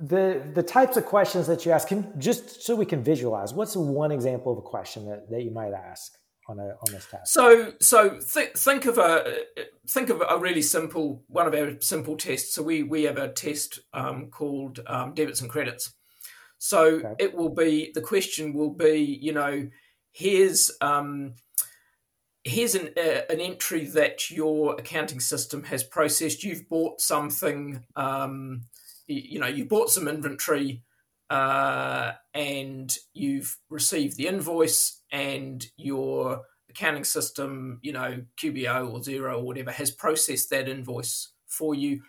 the 0.00 0.42
the 0.54 0.62
types 0.62 0.96
of 0.96 1.04
questions 1.04 1.46
that 1.46 1.64
you 1.64 1.70
ask 1.70 1.86
can 1.86 2.18
just 2.18 2.62
so 2.62 2.74
we 2.74 2.86
can 2.86 3.04
visualize 3.04 3.54
what's 3.54 3.76
one 3.76 4.10
example 4.10 4.50
of 4.50 4.58
a 4.58 4.62
question 4.62 5.06
that, 5.06 5.30
that 5.30 5.42
you 5.42 5.52
might 5.52 5.72
ask 5.72 6.18
on 6.48 6.58
a 6.58 6.62
on 6.62 6.92
this 6.92 7.06
test? 7.08 7.32
So 7.32 7.74
so 7.80 8.18
th- 8.18 8.54
think 8.56 8.86
of 8.86 8.98
a 8.98 9.44
think 9.88 10.08
of 10.08 10.20
a 10.28 10.38
really 10.38 10.62
simple 10.62 11.22
one 11.28 11.46
of 11.46 11.54
our 11.54 11.80
simple 11.80 12.16
tests. 12.16 12.54
So 12.54 12.62
we 12.62 12.82
we 12.82 13.04
have 13.04 13.18
a 13.18 13.28
test 13.28 13.78
um, 13.92 14.30
called 14.30 14.80
um, 14.86 15.14
debits 15.14 15.40
and 15.40 15.48
credits. 15.48 15.92
So 16.64 16.84
okay. 16.84 17.14
it 17.18 17.34
will 17.34 17.50
be 17.50 17.92
the 17.94 18.00
question 18.00 18.54
will 18.54 18.70
be 18.70 19.18
you 19.20 19.34
know 19.34 19.68
here's 20.12 20.70
um, 20.80 21.34
here's 22.42 22.74
an, 22.74 22.88
uh, 22.96 23.20
an 23.28 23.38
entry 23.38 23.84
that 23.84 24.30
your 24.30 24.74
accounting 24.78 25.20
system 25.20 25.64
has 25.64 25.84
processed. 25.84 26.42
You've 26.42 26.66
bought 26.70 27.02
something, 27.02 27.84
um, 27.96 28.62
you, 29.06 29.22
you, 29.32 29.40
know, 29.40 29.46
you 29.46 29.66
bought 29.66 29.90
some 29.90 30.08
inventory 30.08 30.82
uh, 31.28 32.12
and 32.32 32.96
you've 33.12 33.58
received 33.68 34.16
the 34.16 34.28
invoice, 34.28 35.02
and 35.12 35.66
your 35.76 36.44
accounting 36.70 37.04
system, 37.04 37.78
you 37.82 37.92
know, 37.92 38.22
QBO 38.42 38.90
or 38.90 39.00
Xero 39.00 39.36
or 39.36 39.42
whatever, 39.42 39.70
has 39.70 39.90
processed 39.90 40.48
that 40.48 40.66
invoice 40.66 41.32
for 41.46 41.74
you. 41.74 42.00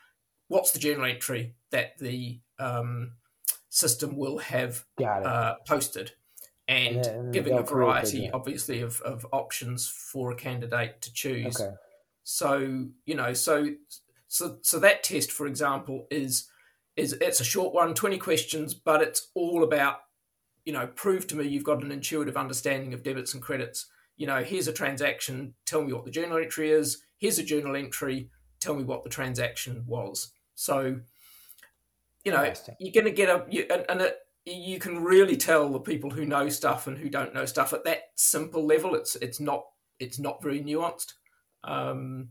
What's 0.47 0.71
the 0.71 0.79
journal 0.79 1.05
entry 1.05 1.55
that 1.71 1.97
the 1.97 2.39
um, 2.57 3.11
system 3.75 4.17
will 4.17 4.37
have 4.39 4.85
uh, 5.03 5.55
posted? 5.67 6.11
and, 6.67 7.05
and 7.05 7.31
giving 7.31 7.57
a 7.57 7.61
variety, 7.61 8.31
obviously, 8.31 8.81
of, 8.81 8.99
of 9.01 9.23
options 9.31 9.87
for 9.87 10.31
a 10.31 10.35
candidate 10.35 10.99
to 11.01 11.13
choose. 11.13 11.61
Okay. 11.61 11.75
So 12.23 12.87
you 13.05 13.13
know, 13.13 13.33
so 13.33 13.67
so 14.27 14.57
so 14.63 14.79
that 14.79 15.03
test, 15.03 15.31
for 15.31 15.45
example, 15.45 16.07
is 16.09 16.49
is 16.95 17.13
it's 17.21 17.39
a 17.39 17.43
short 17.43 17.71
one, 17.71 17.93
twenty 17.93 18.17
questions, 18.17 18.73
but 18.73 19.03
it's 19.03 19.29
all 19.35 19.63
about 19.63 19.97
you 20.65 20.73
know, 20.73 20.87
prove 20.87 21.27
to 21.27 21.35
me 21.35 21.47
you've 21.47 21.63
got 21.63 21.83
an 21.83 21.91
intuitive 21.91 22.35
understanding 22.35 22.93
of 22.93 23.03
debits 23.03 23.33
and 23.33 23.43
credits. 23.43 23.85
You 24.17 24.27
know, 24.27 24.43
here's 24.43 24.67
a 24.67 24.73
transaction. 24.73 25.53
Tell 25.65 25.83
me 25.83 25.93
what 25.93 26.05
the 26.05 26.11
journal 26.11 26.37
entry 26.37 26.71
is. 26.71 27.03
Here's 27.17 27.37
a 27.37 27.43
journal 27.43 27.75
entry. 27.75 28.29
Tell 28.59 28.75
me 28.75 28.83
what 28.83 29.03
the 29.03 29.09
transaction 29.09 29.83
was. 29.85 30.31
So, 30.55 31.01
you 32.25 32.31
know, 32.31 32.51
you're 32.79 32.91
going 32.91 33.05
to 33.05 33.11
get 33.11 33.29
a 33.29 33.45
you, 33.49 33.65
and, 33.71 33.85
and 33.87 34.01
it, 34.01 34.17
you 34.45 34.79
can 34.79 35.03
really 35.03 35.37
tell 35.37 35.69
the 35.69 35.79
people 35.79 36.09
who 36.09 36.25
know 36.25 36.49
stuff 36.49 36.87
and 36.87 36.97
who 36.97 37.09
don't 37.09 37.33
know 37.33 37.45
stuff 37.45 37.71
at 37.71 37.85
that 37.85 38.09
simple 38.15 38.65
level. 38.65 38.95
It's 38.95 39.15
it's 39.17 39.39
not 39.39 39.63
it's 39.99 40.19
not 40.19 40.41
very 40.41 40.61
nuanced. 40.61 41.13
Um, 41.63 42.29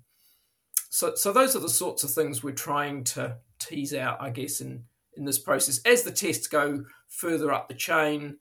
so 0.91 1.15
so 1.15 1.33
those 1.33 1.57
are 1.57 1.61
the 1.61 1.69
sorts 1.69 2.05
of 2.05 2.11
things 2.11 2.43
we're 2.43 2.53
trying 2.53 3.05
to 3.05 3.39
tease 3.59 3.95
out, 3.95 4.21
I 4.21 4.31
guess, 4.31 4.61
in 4.61 4.85
in 5.17 5.25
this 5.25 5.39
process. 5.39 5.81
As 5.85 6.03
the 6.03 6.11
tests 6.11 6.49
go 6.49 6.85
further 7.09 7.53
up 7.53 7.69
the 7.69 7.75
chain, 7.75 8.39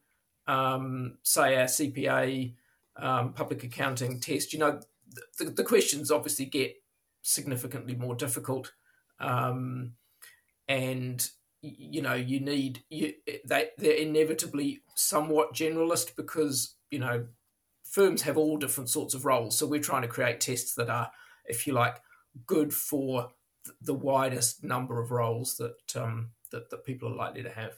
um, 0.48 1.18
say 1.24 1.56
our 1.56 1.66
CPA 1.66 2.56
um, 2.98 3.34
public 3.34 3.64
accounting 3.64 4.20
test, 4.20 4.54
you 4.54 4.60
know, 4.60 4.80
the, 5.40 5.46
the, 5.46 5.64
questions 5.64 6.12
obviously 6.12 6.46
get 6.46 6.76
significantly 7.22 7.96
more 7.96 8.16
difficult, 8.16 8.72
um, 9.20 9.94
and 10.68 11.30
you 11.64 12.02
know 12.02 12.14
you 12.14 12.40
need 12.42 12.84
you 12.90 13.14
they 13.46 13.70
they're 13.78 13.94
inevitably 13.94 14.82
somewhat 14.96 15.54
generalist 15.54 16.16
because 16.16 16.76
you 16.92 17.00
know 17.00 17.26
firms 17.84 18.24
have 18.24 18.38
all 18.38 18.58
different 18.58 18.90
sorts 18.90 19.14
of 19.14 19.26
roles. 19.26 19.58
So 19.58 19.66
we're 19.66 19.80
trying 19.80 20.02
to 20.02 20.08
create 20.08 20.42
tests 20.42 20.76
that 20.76 20.90
are 20.90 21.12
if 21.46 21.66
you 21.66 21.74
like 21.74 22.02
good 22.46 22.74
for 22.74 23.30
the 23.82 23.94
widest 23.94 24.64
number 24.64 25.02
of 25.02 25.12
roles 25.12 25.56
that 25.58 25.96
um, 25.96 26.32
that, 26.52 26.70
that 26.70 26.86
people 26.86 27.10
are 27.10 27.16
likely 27.16 27.44
to 27.44 27.50
have. 27.50 27.74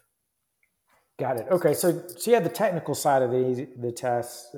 Got 1.19 1.37
it. 1.37 1.47
Okay. 1.51 1.73
So 1.73 2.03
so 2.07 2.31
you 2.31 2.35
have 2.35 2.43
the 2.43 2.49
technical 2.49 2.95
side 2.95 3.21
of 3.21 3.31
the 3.31 3.67
the 3.77 3.91
tests 3.91 4.55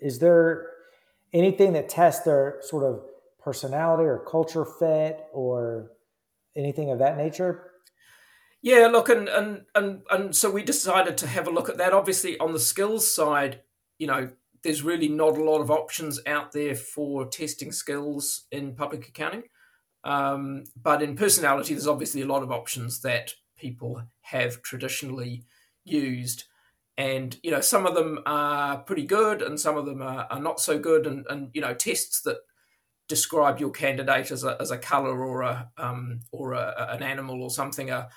is 0.00 0.18
there 0.18 0.66
anything 1.32 1.72
that 1.72 1.88
tests 1.88 2.24
their 2.24 2.58
sort 2.60 2.84
of 2.84 3.00
personality 3.42 4.04
or 4.04 4.18
culture 4.18 4.64
fit 4.64 5.24
or 5.32 5.92
anything 6.56 6.90
of 6.90 6.98
that 6.98 7.16
nature 7.16 7.70
yeah, 8.62 8.88
look, 8.88 9.08
and 9.08 9.28
and 9.28 9.62
and 9.74 10.02
and 10.10 10.34
so 10.34 10.50
we 10.50 10.62
decided 10.62 11.16
to 11.18 11.26
have 11.26 11.46
a 11.46 11.52
look 11.52 11.68
at 11.68 11.78
that. 11.78 11.92
Obviously, 11.92 12.38
on 12.38 12.52
the 12.52 12.60
skills 12.60 13.10
side, 13.12 13.60
you 13.98 14.06
know, 14.06 14.30
there's 14.62 14.82
really 14.82 15.08
not 15.08 15.36
a 15.36 15.44
lot 15.44 15.60
of 15.60 15.70
options 15.70 16.20
out 16.26 16.52
there 16.52 16.74
for 16.74 17.26
testing 17.26 17.70
skills 17.72 18.46
in 18.50 18.74
public 18.74 19.08
accounting. 19.08 19.44
Um, 20.02 20.64
but 20.80 21.02
in 21.02 21.16
personality, 21.16 21.74
there's 21.74 21.86
obviously 21.86 22.22
a 22.22 22.26
lot 22.26 22.42
of 22.42 22.52
options 22.52 23.00
that 23.02 23.34
people 23.56 24.02
have 24.22 24.62
traditionally 24.62 25.44
used. 25.84 26.44
And, 26.98 27.38
you 27.42 27.50
know, 27.50 27.60
some 27.60 27.86
of 27.86 27.94
them 27.94 28.20
are 28.26 28.78
pretty 28.78 29.04
good 29.04 29.42
and 29.42 29.58
some 29.60 29.76
of 29.76 29.86
them 29.86 30.00
are, 30.02 30.26
are 30.30 30.40
not 30.40 30.60
so 30.60 30.78
good. 30.78 31.06
And, 31.06 31.26
and, 31.28 31.50
you 31.52 31.60
know, 31.60 31.74
tests 31.74 32.22
that 32.22 32.38
describe 33.08 33.60
your 33.60 33.70
candidate 33.70 34.30
as 34.30 34.44
a, 34.44 34.56
as 34.60 34.70
a 34.70 34.78
color 34.78 35.24
or 35.24 35.42
a, 35.42 35.70
um, 35.76 36.20
or 36.32 36.54
a, 36.54 36.88
an 36.90 37.02
animal 37.02 37.42
or 37.42 37.50
something 37.50 37.90
are, 37.90 38.08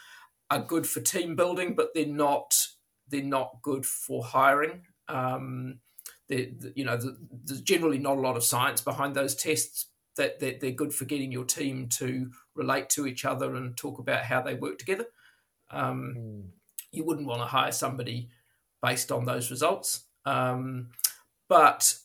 are 0.51 0.59
good 0.59 0.87
for 0.87 1.01
team 1.01 1.35
building, 1.35 1.75
but 1.75 1.93
they're 1.93 2.05
not 2.05 2.55
they're 3.07 3.23
not 3.23 3.61
good 3.61 3.85
for 3.85 4.23
hiring. 4.23 4.83
Um, 5.07 5.79
they, 6.27 6.53
you 6.75 6.85
know, 6.85 6.95
the, 6.95 7.17
there's 7.43 7.61
generally 7.61 7.97
not 7.97 8.17
a 8.17 8.21
lot 8.21 8.37
of 8.37 8.43
science 8.43 8.81
behind 8.81 9.15
those 9.15 9.35
tests. 9.35 9.87
That 10.15 10.39
they're, 10.39 10.55
they're, 10.59 10.71
good 10.71 10.93
for 10.93 11.05
getting 11.05 11.31
your 11.31 11.45
team 11.45 11.87
to 11.99 12.31
relate 12.53 12.89
to 12.89 13.07
each 13.07 13.23
other 13.23 13.55
and 13.55 13.77
talk 13.77 13.99
about 13.99 14.23
how 14.23 14.41
they 14.41 14.53
work 14.53 14.77
together. 14.77 15.05
Um, 15.71 16.15
mm. 16.17 16.43
You 16.91 17.05
wouldn't 17.05 17.27
want 17.27 17.41
to 17.41 17.45
hire 17.45 17.71
somebody 17.71 18.29
based 18.81 19.13
on 19.13 19.23
those 19.23 19.49
results. 19.49 20.03
Um, 20.25 20.89
but 21.47 21.95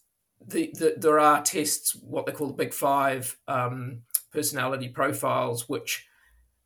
the, 0.46 0.72
the, 0.78 0.94
there 0.96 1.18
are 1.18 1.42
tests, 1.42 1.96
what 1.96 2.26
they 2.26 2.32
call 2.32 2.48
the 2.48 2.54
Big 2.54 2.72
Five 2.72 3.36
um, 3.48 4.02
personality 4.32 4.88
profiles, 4.88 5.68
which 5.68 6.06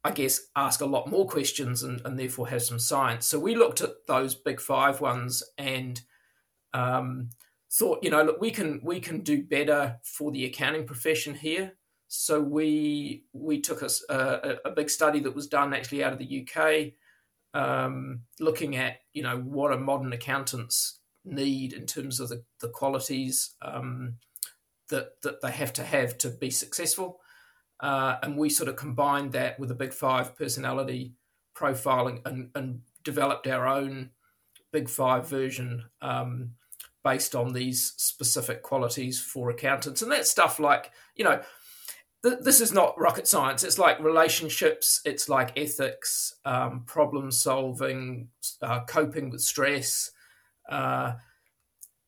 I 0.04 0.12
guess, 0.12 0.46
ask 0.54 0.80
a 0.80 0.86
lot 0.86 1.10
more 1.10 1.26
questions 1.26 1.82
and, 1.82 2.00
and 2.04 2.18
therefore 2.18 2.48
have 2.48 2.62
some 2.62 2.78
science. 2.78 3.26
So 3.26 3.38
we 3.38 3.54
looked 3.54 3.80
at 3.80 4.06
those 4.06 4.34
big 4.34 4.60
five 4.60 5.00
ones 5.00 5.42
and 5.58 6.00
um, 6.72 7.30
thought, 7.70 8.02
you 8.02 8.10
know, 8.10 8.22
look, 8.22 8.40
we 8.40 8.50
can 8.50 8.80
we 8.82 9.00
can 9.00 9.20
do 9.20 9.42
better 9.42 9.98
for 10.04 10.30
the 10.30 10.44
accounting 10.44 10.86
profession 10.86 11.34
here. 11.34 11.74
So 12.06 12.40
we 12.40 13.24
we 13.32 13.60
took 13.60 13.82
a, 13.82 13.90
a, 14.08 14.68
a 14.68 14.70
big 14.70 14.88
study 14.88 15.20
that 15.20 15.34
was 15.34 15.46
done 15.46 15.74
actually 15.74 16.02
out 16.02 16.12
of 16.12 16.18
the 16.18 16.46
UK, 16.46 16.92
um, 17.60 18.22
looking 18.40 18.76
at 18.76 19.00
you 19.12 19.22
know 19.22 19.38
what 19.38 19.72
a 19.72 19.78
modern 19.78 20.12
accountants 20.12 21.00
need 21.24 21.72
in 21.72 21.84
terms 21.84 22.20
of 22.20 22.30
the, 22.30 22.42
the 22.60 22.68
qualities 22.68 23.54
um, 23.60 24.14
that 24.88 25.20
that 25.22 25.42
they 25.42 25.50
have 25.50 25.72
to 25.74 25.82
have 25.82 26.16
to 26.18 26.30
be 26.30 26.50
successful. 26.50 27.20
Uh, 27.80 28.16
and 28.22 28.36
we 28.36 28.50
sort 28.50 28.68
of 28.68 28.76
combined 28.76 29.32
that 29.32 29.58
with 29.58 29.70
a 29.70 29.74
Big 29.74 29.92
Five 29.92 30.36
personality 30.36 31.14
profiling 31.56 32.20
and, 32.26 32.50
and 32.54 32.80
developed 33.04 33.46
our 33.46 33.66
own 33.66 34.10
Big 34.72 34.88
Five 34.88 35.28
version 35.28 35.84
um, 36.02 36.50
based 37.04 37.34
on 37.34 37.52
these 37.52 37.94
specific 37.96 38.62
qualities 38.62 39.20
for 39.20 39.50
accountants. 39.50 40.02
And 40.02 40.10
that's 40.10 40.30
stuff 40.30 40.58
like, 40.58 40.90
you 41.14 41.24
know, 41.24 41.40
th- 42.24 42.40
this 42.42 42.60
is 42.60 42.72
not 42.72 42.98
rocket 42.98 43.28
science. 43.28 43.62
It's 43.62 43.78
like 43.78 44.00
relationships, 44.00 45.00
it's 45.04 45.28
like 45.28 45.56
ethics, 45.56 46.34
um, 46.44 46.82
problem 46.84 47.30
solving, 47.30 48.28
uh, 48.60 48.80
coping 48.84 49.30
with 49.30 49.40
stress. 49.40 50.10
Uh, 50.68 51.14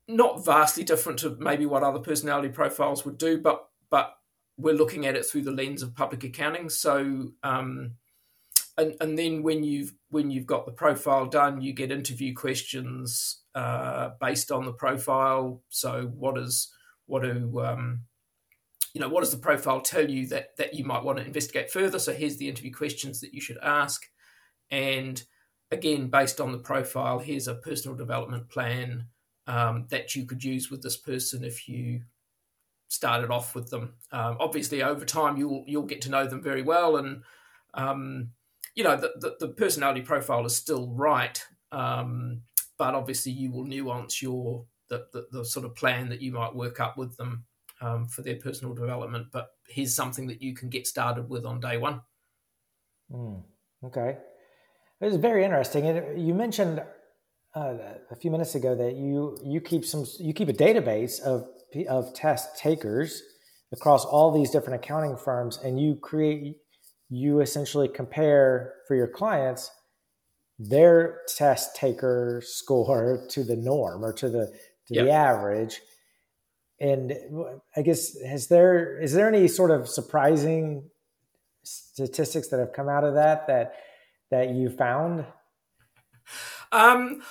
not 0.06 0.44
vastly 0.44 0.84
different 0.84 1.20
to 1.20 1.36
maybe 1.38 1.64
what 1.64 1.84
other 1.84 2.00
personality 2.00 2.48
profiles 2.48 3.04
would 3.04 3.16
do, 3.16 3.38
but 3.38 3.69
we're 4.61 4.75
looking 4.75 5.07
at 5.07 5.17
it 5.17 5.25
through 5.25 5.43
the 5.43 5.50
lens 5.50 5.83
of 5.83 5.95
public 5.95 6.25
accounting. 6.25 6.69
So, 6.69 7.33
um, 7.43 7.93
and 8.76 8.95
and 9.00 9.19
then 9.19 9.43
when 9.43 9.64
you've 9.64 9.93
when 10.11 10.31
you've 10.31 10.47
got 10.47 10.67
the 10.67 10.73
profile 10.73 11.26
done, 11.26 11.61
you 11.61 11.73
get 11.73 11.90
interview 11.90 12.35
questions 12.35 13.43
uh, 13.55 14.11
based 14.21 14.50
on 14.50 14.64
the 14.64 14.73
profile. 14.73 15.62
So, 15.69 16.12
what 16.14 16.38
is 16.38 16.73
what 17.07 17.23
do 17.23 17.61
um, 17.61 18.02
you 18.95 19.00
know? 19.00 19.09
What 19.09 19.21
does 19.21 19.33
the 19.33 19.38
profile 19.38 19.81
tell 19.81 20.09
you 20.09 20.26
that 20.29 20.57
that 20.57 20.75
you 20.75 20.85
might 20.85 21.05
want 21.05 21.19
to 21.19 21.25
investigate 21.25 21.71
further? 21.71 21.99
So, 21.99 22.12
here's 22.12 22.37
the 22.37 22.49
interview 22.49 22.73
questions 22.73 23.21
that 23.21 23.35
you 23.35 23.40
should 23.40 23.59
ask, 23.62 24.07
and 24.71 25.23
again, 25.71 26.09
based 26.09 26.40
on 26.40 26.52
the 26.52 26.59
profile, 26.59 27.19
here's 27.19 27.49
a 27.49 27.55
personal 27.55 27.97
development 27.97 28.49
plan 28.49 29.07
um, 29.47 29.87
that 29.90 30.14
you 30.14 30.26
could 30.26 30.45
use 30.45 30.71
with 30.71 30.83
this 30.83 30.97
person 30.97 31.45
if 31.45 31.69
you 31.69 32.02
started 32.90 33.30
off 33.30 33.54
with 33.54 33.70
them. 33.70 33.94
Um, 34.12 34.37
obviously, 34.40 34.82
over 34.82 35.06
time, 35.06 35.38
you'll 35.38 35.64
you'll 35.66 35.85
get 35.85 36.02
to 36.02 36.11
know 36.11 36.26
them 36.26 36.42
very 36.42 36.62
well, 36.62 36.97
and 36.97 37.23
um, 37.73 38.30
you 38.75 38.85
know 38.85 38.97
the, 38.97 39.12
the, 39.20 39.37
the 39.40 39.49
personality 39.49 40.02
profile 40.02 40.44
is 40.44 40.54
still 40.54 40.88
right, 40.88 41.42
um, 41.73 42.42
but 42.76 42.94
obviously, 42.94 43.32
you 43.32 43.50
will 43.50 43.64
nuance 43.64 44.20
your 44.20 44.66
the, 44.88 45.06
the, 45.12 45.26
the, 45.30 45.44
sort 45.44 45.64
of 45.64 45.76
plan 45.76 46.09
that 46.09 46.20
you 46.20 46.32
might 46.32 46.54
work 46.54 46.80
up 46.80 46.99
with 46.99 47.16
them 47.16 47.44
um, 47.80 48.09
for 48.09 48.23
their 48.23 48.35
personal 48.37 48.75
development. 48.75 49.28
But 49.32 49.50
here's 49.68 49.94
something 49.94 50.26
that 50.26 50.42
you 50.42 50.52
can 50.52 50.68
get 50.68 50.87
started 50.87 51.28
with 51.28 51.47
on 51.47 51.61
day 51.61 51.76
one. 51.76 52.00
Mm, 53.11 53.44
okay, 53.85 54.18
it 55.00 55.04
was 55.04 55.16
very 55.16 55.44
interesting, 55.44 55.87
and 55.87 56.26
you 56.26 56.35
mentioned. 56.35 56.82
Uh, 57.52 57.75
a 58.12 58.14
few 58.14 58.30
minutes 58.30 58.54
ago, 58.54 58.76
that 58.76 58.94
you 58.94 59.37
you 59.42 59.61
keep 59.61 59.85
some 59.85 60.06
you 60.20 60.32
keep 60.32 60.49
a 60.49 60.52
database 60.52 61.20
of 61.20 61.49
of 61.88 62.14
test 62.14 62.58
takers 62.58 63.22
across 63.72 64.04
all 64.04 64.32
these 64.32 64.50
different 64.50 64.82
accounting 64.82 65.16
firms 65.16 65.58
and 65.62 65.80
you 65.80 65.96
create 65.96 66.56
you 67.08 67.40
essentially 67.40 67.88
compare 67.88 68.74
for 68.86 68.94
your 68.94 69.08
clients 69.08 69.70
their 70.58 71.20
test 71.28 71.74
taker 71.74 72.42
score 72.44 73.26
to 73.28 73.42
the 73.42 73.56
norm 73.56 74.04
or 74.04 74.12
to 74.12 74.28
the 74.28 74.46
to 74.86 74.94
yep. 74.94 75.04
the 75.06 75.10
average 75.10 75.80
and 76.80 77.12
I 77.76 77.82
guess 77.82 78.20
has 78.22 78.48
there 78.48 78.98
is 78.98 79.12
there 79.12 79.28
any 79.28 79.46
sort 79.48 79.70
of 79.70 79.88
surprising 79.88 80.90
statistics 81.62 82.48
that 82.48 82.58
have 82.58 82.72
come 82.72 82.88
out 82.88 83.04
of 83.04 83.14
that 83.14 83.46
that 83.46 83.74
that 84.30 84.50
you 84.50 84.70
found? 84.70 85.26
Um, 86.72 87.22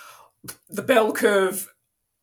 the 0.69 0.81
bell 0.81 1.11
curve 1.11 1.67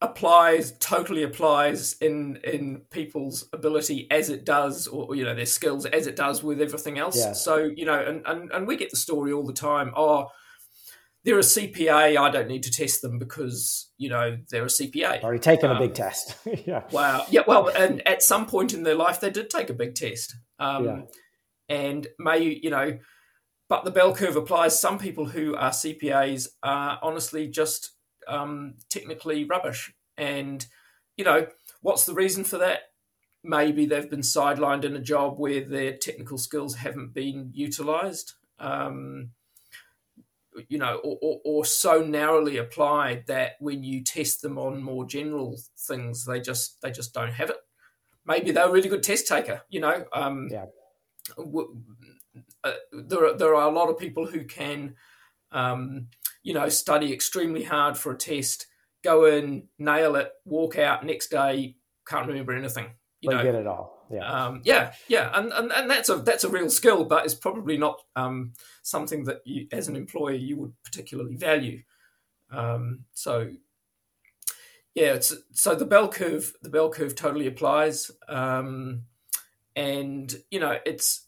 applies 0.02 0.76
totally 0.78 1.22
applies 1.22 1.94
in 2.00 2.38
in 2.44 2.82
people's 2.90 3.48
ability 3.52 4.06
as 4.10 4.28
it 4.28 4.44
does 4.44 4.86
or 4.86 5.14
you 5.14 5.24
know 5.24 5.34
their 5.34 5.46
skills 5.46 5.86
as 5.86 6.06
it 6.06 6.16
does 6.16 6.42
with 6.42 6.60
everything 6.60 6.98
else. 6.98 7.16
Yeah. 7.16 7.32
so 7.32 7.70
you 7.74 7.86
know 7.86 7.98
and, 7.98 8.22
and 8.26 8.50
and 8.52 8.66
we 8.66 8.76
get 8.76 8.90
the 8.90 8.96
story 8.96 9.32
all 9.32 9.44
the 9.44 9.52
time. 9.52 9.92
Oh 9.96 10.28
they're 11.24 11.38
a 11.40 11.42
cpa 11.42 12.16
i 12.16 12.30
don't 12.30 12.46
need 12.46 12.62
to 12.62 12.70
test 12.70 13.02
them 13.02 13.18
because 13.18 13.90
you 13.98 14.08
know 14.08 14.38
they're 14.48 14.62
a 14.62 14.66
cpa 14.66 15.20
already 15.24 15.40
taken 15.40 15.70
um, 15.70 15.76
a 15.76 15.80
big 15.80 15.92
test. 15.92 16.36
Yeah. 16.64 16.84
Wow 16.92 17.26
yeah 17.28 17.40
well 17.48 17.66
and 17.66 18.06
at 18.06 18.22
some 18.22 18.46
point 18.46 18.72
in 18.72 18.84
their 18.84 18.94
life 18.94 19.18
they 19.18 19.30
did 19.30 19.50
take 19.50 19.68
a 19.68 19.74
big 19.74 19.96
test. 19.96 20.36
Um 20.60 20.84
yeah. 20.84 21.00
and 21.68 22.06
may 22.20 22.38
you 22.62 22.70
know 22.70 22.98
but 23.68 23.84
the 23.84 23.90
bell 23.90 24.14
curve 24.14 24.36
applies. 24.36 24.80
Some 24.80 24.98
people 24.98 25.26
who 25.26 25.56
are 25.56 25.70
cpas 25.70 26.46
are 26.62 27.00
honestly 27.02 27.48
just 27.48 27.95
um, 28.26 28.74
technically 28.88 29.44
rubbish. 29.44 29.92
And, 30.16 30.64
you 31.16 31.24
know, 31.24 31.46
what's 31.82 32.04
the 32.04 32.14
reason 32.14 32.44
for 32.44 32.58
that? 32.58 32.80
Maybe 33.42 33.86
they've 33.86 34.10
been 34.10 34.20
sidelined 34.20 34.84
in 34.84 34.96
a 34.96 35.00
job 35.00 35.38
where 35.38 35.60
their 35.60 35.96
technical 35.96 36.38
skills 36.38 36.76
haven't 36.76 37.14
been 37.14 37.50
utilized, 37.54 38.32
um, 38.58 39.30
you 40.68 40.78
know, 40.78 40.96
or, 41.04 41.18
or, 41.22 41.40
or, 41.44 41.64
so 41.64 42.02
narrowly 42.02 42.56
applied 42.56 43.26
that 43.26 43.52
when 43.60 43.84
you 43.84 44.02
test 44.02 44.42
them 44.42 44.58
on 44.58 44.82
more 44.82 45.04
general 45.04 45.58
things, 45.78 46.24
they 46.24 46.40
just 46.40 46.80
they 46.80 46.90
just 46.90 47.12
don't 47.12 47.32
have 47.32 47.50
it. 47.50 47.58
Maybe 48.24 48.50
they're 48.50 48.68
a 48.68 48.72
really 48.72 48.88
good 48.88 49.02
test 49.02 49.28
taker, 49.28 49.62
you 49.68 49.80
know. 49.80 50.06
Um, 50.12 50.48
yeah. 50.50 50.64
W- 51.36 51.82
uh, 52.64 52.72
there, 52.92 53.26
are, 53.26 53.36
there 53.36 53.54
are 53.54 53.68
a 53.68 53.72
lot 53.72 53.90
of 53.90 53.98
people 53.98 54.26
who 54.26 54.44
can 54.44 54.94
um, 55.52 56.08
you 56.46 56.54
know, 56.54 56.68
study 56.68 57.12
extremely 57.12 57.64
hard 57.64 57.98
for 57.98 58.12
a 58.12 58.16
test, 58.16 58.68
go 59.02 59.24
in, 59.24 59.66
nail 59.80 60.14
it, 60.14 60.30
walk 60.44 60.78
out 60.78 61.04
next 61.04 61.28
day, 61.28 61.74
can't 62.06 62.28
remember 62.28 62.54
anything. 62.54 62.86
You 63.20 63.30
know, 63.30 63.42
get 63.42 63.56
it 63.56 63.66
all. 63.66 64.06
Yeah, 64.12 64.20
um, 64.30 64.60
yeah, 64.62 64.92
yeah, 65.08 65.32
and, 65.34 65.52
and 65.52 65.72
and 65.72 65.90
that's 65.90 66.08
a 66.08 66.18
that's 66.18 66.44
a 66.44 66.48
real 66.48 66.70
skill, 66.70 67.04
but 67.04 67.24
it's 67.24 67.34
probably 67.34 67.76
not 67.76 68.00
um, 68.14 68.52
something 68.84 69.24
that 69.24 69.40
you, 69.44 69.66
as 69.72 69.88
an 69.88 69.96
employer, 69.96 70.34
you 70.34 70.56
would 70.58 70.72
particularly 70.84 71.34
value. 71.34 71.82
Um, 72.52 73.00
so, 73.12 73.50
yeah, 74.94 75.14
it's 75.14 75.34
so 75.50 75.74
the 75.74 75.84
bell 75.84 76.06
curve 76.06 76.52
the 76.62 76.70
bell 76.70 76.90
curve 76.90 77.16
totally 77.16 77.48
applies, 77.48 78.12
um, 78.28 79.02
and 79.74 80.32
you 80.52 80.60
know 80.60 80.78
it's 80.86 81.25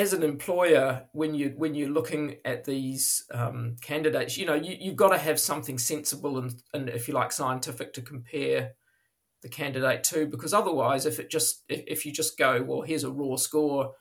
as 0.00 0.14
an 0.14 0.22
employer, 0.22 1.04
when 1.12 1.34
you 1.34 1.52
when 1.58 1.74
you're 1.74 1.90
looking 1.90 2.36
at 2.46 2.64
these 2.64 3.24
um, 3.32 3.76
candidates, 3.82 4.38
you 4.38 4.46
know 4.46 4.54
you, 4.54 4.74
you've 4.80 4.96
got 4.96 5.10
to 5.10 5.18
have 5.18 5.38
something 5.38 5.76
sensible 5.76 6.38
and, 6.38 6.54
and 6.72 6.88
if 6.88 7.06
you 7.06 7.12
like 7.12 7.30
scientific 7.30 7.92
to 7.92 8.00
compare 8.00 8.72
the 9.42 9.48
candidate 9.50 10.02
to, 10.04 10.26
because 10.26 10.54
otherwise, 10.54 11.04
if 11.04 11.20
it 11.20 11.30
just 11.30 11.64
if, 11.68 11.84
if 11.86 12.06
you 12.06 12.12
just 12.12 12.38
go, 12.38 12.62
well, 12.62 12.80
here's 12.80 13.04
a 13.04 13.10
raw 13.10 13.36
score, 13.36 13.92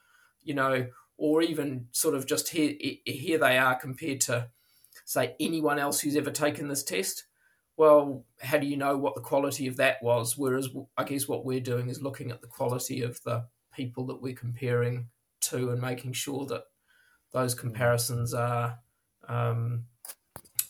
you 0.41 0.53
know, 0.53 0.87
or 1.17 1.41
even 1.41 1.87
sort 1.91 2.15
of 2.15 2.25
just 2.25 2.47
here 2.47 2.75
here 3.05 3.37
they 3.37 3.57
are 3.57 3.75
compared 3.75 4.21
to 4.21 4.47
say 5.03 5.35
anyone 5.37 5.79
else 5.79 5.99
who's 5.99 6.15
ever 6.15 6.31
taken 6.31 6.69
this 6.69 6.83
test. 6.83 7.25
Well, 7.75 8.23
how 8.41 8.57
do 8.57 8.67
you 8.67 8.77
know 8.77 8.97
what 8.97 9.15
the 9.15 9.21
quality 9.21 9.67
of 9.67 9.75
that 9.77 10.01
was? 10.01 10.37
Whereas 10.37 10.69
I 10.97 11.03
guess 11.03 11.27
what 11.27 11.43
we're 11.43 11.59
doing 11.59 11.89
is 11.89 12.01
looking 12.01 12.31
at 12.31 12.39
the 12.39 12.47
quality 12.47 13.01
of 13.01 13.21
the 13.23 13.47
people 13.73 14.05
that 14.07 14.21
we're 14.21 14.33
comparing 14.33 15.09
to 15.41 15.69
and 15.71 15.81
making 15.81 16.13
sure 16.13 16.45
that 16.47 16.63
those 17.31 17.55
mm. 17.55 17.59
comparisons 17.59 18.33
are 18.33 18.79
um, 19.27 19.85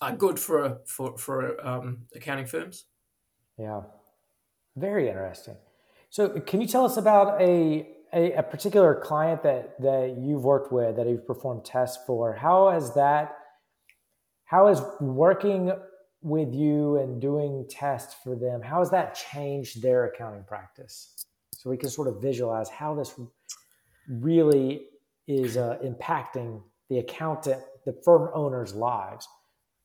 are 0.01 0.15
good 0.15 0.39
for 0.39 0.79
for 0.85 1.17
for 1.17 1.65
um, 1.65 2.05
accounting 2.15 2.45
firms. 2.45 2.85
Yeah, 3.57 3.81
very 4.75 5.07
interesting. 5.07 5.57
So, 6.09 6.39
can 6.39 6.61
you 6.61 6.67
tell 6.67 6.85
us 6.85 6.97
about 6.97 7.39
a, 7.41 7.87
a, 8.13 8.33
a 8.33 8.43
particular 8.43 8.95
client 8.95 9.43
that 9.43 9.79
that 9.81 10.17
you've 10.19 10.43
worked 10.43 10.71
with 10.71 10.95
that 10.95 11.07
you've 11.07 11.27
performed 11.27 11.65
tests 11.65 11.99
for? 12.07 12.33
How 12.33 12.71
has 12.71 12.93
that? 12.95 13.35
How 14.45 14.67
has 14.67 14.81
working 14.99 15.71
with 16.21 16.53
you 16.53 16.97
and 16.97 17.21
doing 17.21 17.65
tests 17.69 18.15
for 18.23 18.35
them? 18.35 18.61
How 18.61 18.79
has 18.79 18.89
that 18.91 19.15
changed 19.31 19.81
their 19.81 20.05
accounting 20.05 20.43
practice? 20.43 21.25
So 21.55 21.69
we 21.69 21.77
can 21.77 21.89
sort 21.89 22.07
of 22.07 22.21
visualize 22.21 22.69
how 22.69 22.95
this 22.95 23.13
really 24.09 24.87
is 25.27 25.57
uh, 25.57 25.77
impacting 25.83 26.61
the 26.89 26.99
accountant, 26.99 27.61
the 27.85 27.93
firm 28.03 28.29
owners' 28.33 28.73
lives 28.73 29.27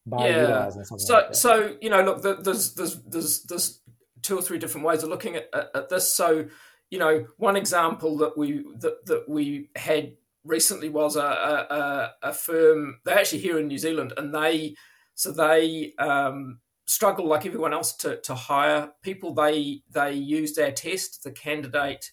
by 0.07 0.29
yeah. 0.29 0.41
utilizing 0.41 0.85
something. 0.85 1.07
So, 1.07 1.15
like 1.15 1.35
so 1.35 1.77
you 1.81 1.91
know, 1.91 2.03
look, 2.03 2.23
there's 2.45 2.75
there's 2.75 3.03
there's 3.03 3.43
there's 3.45 3.81
two 4.23 4.39
or 4.39 4.43
three 4.43 4.59
different 4.59 4.87
ways 4.87 5.03
of 5.03 5.11
looking 5.11 5.37
at, 5.37 5.49
at, 5.53 5.71
at 5.75 5.89
this. 5.89 6.13
So, 6.13 6.47
you 6.91 6.99
know, 6.99 7.27
one 7.37 7.57
example 7.57 8.17
that 8.19 8.37
we 8.37 8.65
that 8.79 9.05
that 9.07 9.29
we 9.29 9.71
had 9.77 10.15
recently 10.45 10.89
was 10.89 11.17
a, 11.17 11.21
a, 11.21 12.13
a 12.23 12.33
firm. 12.33 13.01
They're 13.05 13.19
actually 13.19 13.41
here 13.41 13.59
in 13.59 13.69
New 13.69 13.79
Zealand, 13.79 14.13
and 14.17 14.35
they 14.35 14.75
so 15.15 15.31
they 15.31 15.93
um, 15.99 16.61
struggle 16.87 17.27
like 17.27 17.47
everyone 17.47 17.73
else 17.75 17.95
to 17.99 18.21
to 18.23 18.35
hire 18.35 18.91
people. 19.03 19.35
They 19.35 19.83
they 19.91 20.13
used 20.13 20.59
our 20.59 20.71
test. 20.71 21.23
The 21.23 21.33
candidate 21.33 22.11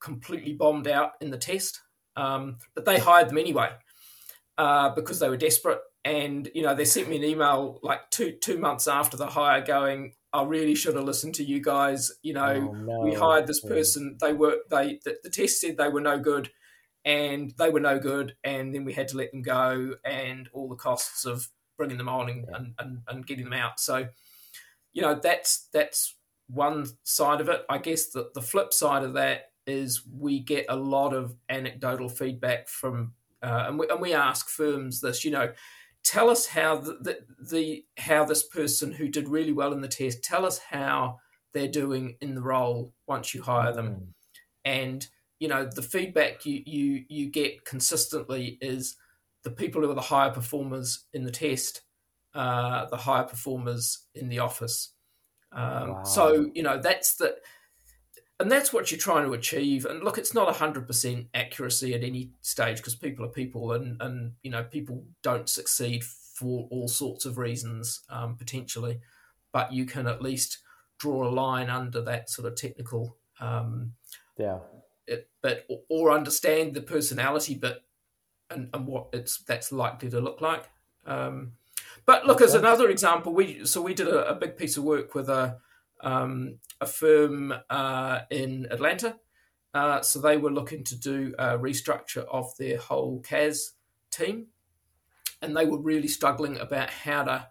completely 0.00 0.54
bombed 0.54 0.88
out 0.88 1.12
in 1.20 1.30
the 1.30 1.38
test, 1.38 1.80
um, 2.16 2.58
but 2.74 2.84
they 2.84 2.98
hired 2.98 3.28
them 3.28 3.38
anyway 3.38 3.70
uh, 4.58 4.90
because 4.94 5.18
they 5.18 5.28
were 5.28 5.36
desperate. 5.36 5.80
And 6.04 6.50
you 6.54 6.62
know, 6.62 6.74
they 6.74 6.84
sent 6.84 7.08
me 7.08 7.16
an 7.16 7.24
email 7.24 7.78
like 7.82 8.10
two 8.10 8.32
two 8.32 8.58
months 8.58 8.88
after 8.88 9.16
the 9.16 9.26
hire, 9.26 9.60
going, 9.60 10.14
"I 10.32 10.44
really 10.44 10.74
should 10.74 10.94
have 10.96 11.04
listened 11.04 11.34
to 11.36 11.44
you 11.44 11.62
guys. 11.62 12.10
You 12.22 12.34
know, 12.34 12.70
oh, 12.70 12.74
no. 12.74 13.00
we 13.00 13.14
hired 13.14 13.46
this 13.46 13.60
person. 13.60 14.16
They 14.20 14.32
were 14.32 14.58
they 14.70 14.98
the, 15.04 15.18
the 15.22 15.30
test 15.30 15.60
said 15.60 15.76
they 15.76 15.88
were 15.88 16.00
no 16.00 16.18
good." 16.18 16.50
and 17.04 17.54
they 17.56 17.70
were 17.70 17.80
no 17.80 17.98
good 17.98 18.36
and 18.44 18.74
then 18.74 18.84
we 18.84 18.92
had 18.92 19.08
to 19.08 19.16
let 19.16 19.30
them 19.30 19.42
go 19.42 19.94
and 20.04 20.48
all 20.52 20.68
the 20.68 20.76
costs 20.76 21.24
of 21.24 21.48
bringing 21.76 21.96
them 21.96 22.08
on 22.08 22.28
and, 22.28 22.44
and, 22.52 22.74
and, 22.78 22.98
and, 23.08 23.26
getting 23.26 23.44
them 23.44 23.54
out 23.54 23.80
so 23.80 24.06
you 24.92 25.00
know 25.00 25.14
that's 25.14 25.68
that's 25.72 26.14
one 26.48 26.86
side 27.04 27.40
of 27.40 27.48
it 27.48 27.64
i 27.70 27.78
guess 27.78 28.10
that 28.10 28.34
the 28.34 28.42
flip 28.42 28.72
side 28.72 29.02
of 29.02 29.14
that 29.14 29.49
is 29.70 30.02
we 30.18 30.40
get 30.40 30.66
a 30.68 30.76
lot 30.76 31.14
of 31.14 31.34
anecdotal 31.48 32.08
feedback 32.08 32.68
from, 32.68 33.12
uh, 33.42 33.64
and, 33.68 33.78
we, 33.78 33.88
and 33.88 34.00
we 34.00 34.12
ask 34.12 34.48
firms 34.48 35.00
this, 35.00 35.24
you 35.24 35.30
know, 35.30 35.52
tell 36.02 36.28
us 36.28 36.46
how 36.46 36.76
the, 36.76 36.98
the, 37.00 37.18
the, 37.50 37.84
how 37.98 38.24
this 38.24 38.42
person 38.42 38.92
who 38.92 39.08
did 39.08 39.28
really 39.28 39.52
well 39.52 39.72
in 39.72 39.80
the 39.80 39.88
test, 39.88 40.22
tell 40.22 40.44
us 40.44 40.58
how 40.58 41.18
they're 41.52 41.68
doing 41.68 42.16
in 42.20 42.34
the 42.34 42.42
role 42.42 42.92
once 43.06 43.34
you 43.34 43.42
hire 43.42 43.72
them, 43.72 43.88
mm. 43.88 44.06
and 44.64 45.08
you 45.38 45.48
know 45.48 45.64
the 45.64 45.82
feedback 45.82 46.44
you 46.46 46.62
you 46.66 47.04
you 47.08 47.30
get 47.30 47.64
consistently 47.64 48.58
is 48.60 48.96
the 49.42 49.50
people 49.50 49.82
who 49.82 49.90
are 49.90 49.94
the 49.94 50.00
higher 50.00 50.30
performers 50.30 51.06
in 51.12 51.24
the 51.24 51.30
test, 51.30 51.82
uh, 52.34 52.86
the 52.86 52.96
higher 52.96 53.24
performers 53.24 54.06
in 54.14 54.28
the 54.28 54.38
office. 54.38 54.92
Um, 55.52 55.90
wow. 55.90 56.02
So 56.04 56.50
you 56.54 56.62
know 56.62 56.80
that's 56.80 57.16
the 57.16 57.36
and 58.40 58.50
that's 58.50 58.72
what 58.72 58.90
you're 58.90 58.98
trying 58.98 59.26
to 59.26 59.34
achieve. 59.34 59.84
And 59.84 60.02
look, 60.02 60.16
it's 60.16 60.34
not 60.34 60.56
hundred 60.56 60.86
percent 60.86 61.26
accuracy 61.34 61.94
at 61.94 62.02
any 62.02 62.30
stage 62.40 62.78
because 62.78 62.94
people 62.94 63.24
are 63.24 63.28
people, 63.28 63.72
and 63.72 64.00
and 64.00 64.32
you 64.42 64.50
know 64.50 64.64
people 64.64 65.04
don't 65.22 65.48
succeed 65.48 66.02
for 66.02 66.66
all 66.70 66.88
sorts 66.88 67.26
of 67.26 67.36
reasons 67.36 68.00
um, 68.08 68.36
potentially, 68.36 69.00
but 69.52 69.72
you 69.72 69.84
can 69.84 70.06
at 70.06 70.22
least 70.22 70.58
draw 70.98 71.28
a 71.28 71.30
line 71.30 71.68
under 71.68 72.00
that 72.00 72.30
sort 72.30 72.48
of 72.48 72.56
technical, 72.56 73.16
um, 73.40 73.92
yeah, 74.38 74.58
it, 75.06 75.28
but 75.42 75.66
or 75.90 76.10
understand 76.10 76.72
the 76.72 76.80
personality, 76.80 77.54
but 77.54 77.84
and, 78.48 78.70
and 78.72 78.86
what 78.86 79.08
it's 79.12 79.38
that's 79.44 79.70
likely 79.70 80.08
to 80.08 80.20
look 80.20 80.40
like. 80.40 80.64
Um, 81.04 81.52
but 82.06 82.26
look, 82.26 82.40
as 82.40 82.54
another 82.54 82.88
example, 82.88 83.34
we 83.34 83.66
so 83.66 83.82
we 83.82 83.92
did 83.92 84.08
a, 84.08 84.30
a 84.30 84.34
big 84.34 84.56
piece 84.56 84.78
of 84.78 84.84
work 84.84 85.14
with 85.14 85.28
a 85.28 85.58
um, 86.02 86.58
a 86.80 86.86
firm 86.86 87.54
uh, 87.68 88.20
in 88.30 88.66
Atlanta. 88.70 89.16
Uh, 89.72 90.00
so 90.00 90.20
they 90.20 90.36
were 90.36 90.50
looking 90.50 90.82
to 90.84 90.98
do 90.98 91.34
a 91.38 91.58
restructure 91.58 92.24
of 92.30 92.56
their 92.58 92.78
whole 92.78 93.20
CAS 93.20 93.72
team, 94.10 94.46
and 95.40 95.56
they 95.56 95.64
were 95.64 95.80
really 95.80 96.08
struggling 96.08 96.58
about 96.58 96.90
how 96.90 97.22
to 97.24 97.46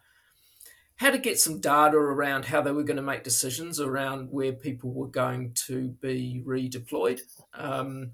how 0.97 1.09
to 1.09 1.17
get 1.17 1.39
some 1.39 1.61
data 1.61 1.95
around 1.95 2.43
how 2.43 2.61
they 2.61 2.73
were 2.73 2.83
going 2.83 2.97
to 2.97 3.01
make 3.01 3.23
decisions 3.23 3.79
around 3.79 4.27
where 4.31 4.51
people 4.51 4.91
were 4.91 5.07
going 5.07 5.53
to 5.53 5.87
be 6.01 6.43
redeployed. 6.45 7.21
Um, 7.53 8.11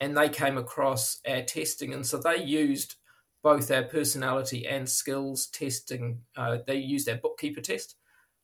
and 0.00 0.16
they 0.16 0.28
came 0.28 0.56
across 0.56 1.20
our 1.28 1.42
testing, 1.42 1.92
and 1.92 2.06
so 2.06 2.18
they 2.18 2.42
used 2.42 2.94
both 3.42 3.72
our 3.72 3.82
personality 3.82 4.66
and 4.66 4.88
skills 4.88 5.46
testing. 5.48 6.20
Uh, 6.36 6.58
they 6.64 6.76
used 6.76 7.08
our 7.08 7.16
bookkeeper 7.16 7.60
test, 7.60 7.96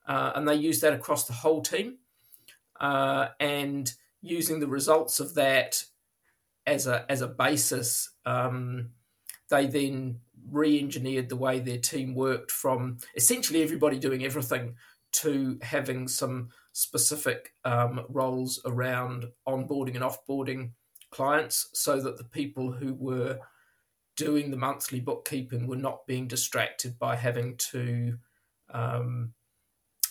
uh, 0.09 0.33
and 0.35 0.49
they 0.49 0.55
used 0.57 0.83
that 0.83 0.95
across 0.95 1.27
the 1.27 1.35
whole 1.35 1.63
team. 1.63 1.99
uh, 2.81 3.29
and 3.41 3.93
using 4.23 4.61
the 4.61 4.67
results 4.67 5.21
of 5.21 5.35
that 5.35 5.85
as 6.67 6.87
a 6.87 7.11
as 7.11 7.23
a 7.23 7.29
basis, 7.29 8.11
um, 8.27 8.91
they 9.51 9.67
then 9.67 10.21
re-engineered 10.51 11.29
the 11.29 11.37
way 11.37 11.59
their 11.61 11.79
team 11.79 12.15
worked 12.15 12.51
from 12.51 12.99
essentially 13.17 13.63
everybody 13.63 13.99
doing 13.99 14.25
everything 14.25 14.75
to 15.13 15.59
having 15.63 16.09
some 16.09 16.49
specific 16.73 17.53
um, 17.65 18.05
roles 18.09 18.61
around 18.65 19.27
onboarding 19.47 19.95
and 19.95 20.05
offboarding 20.05 20.71
clients 21.11 21.69
so 21.75 22.01
that 22.01 22.17
the 22.19 22.25
people 22.25 22.73
who 22.73 22.95
were 22.95 23.39
doing 24.17 24.51
the 24.51 24.57
monthly 24.57 25.01
bookkeeping 25.01 25.67
were 25.67 25.77
not 25.77 26.07
being 26.07 26.27
distracted 26.29 26.99
by 26.99 27.17
having 27.17 27.57
to 27.57 28.19
um, 28.71 29.33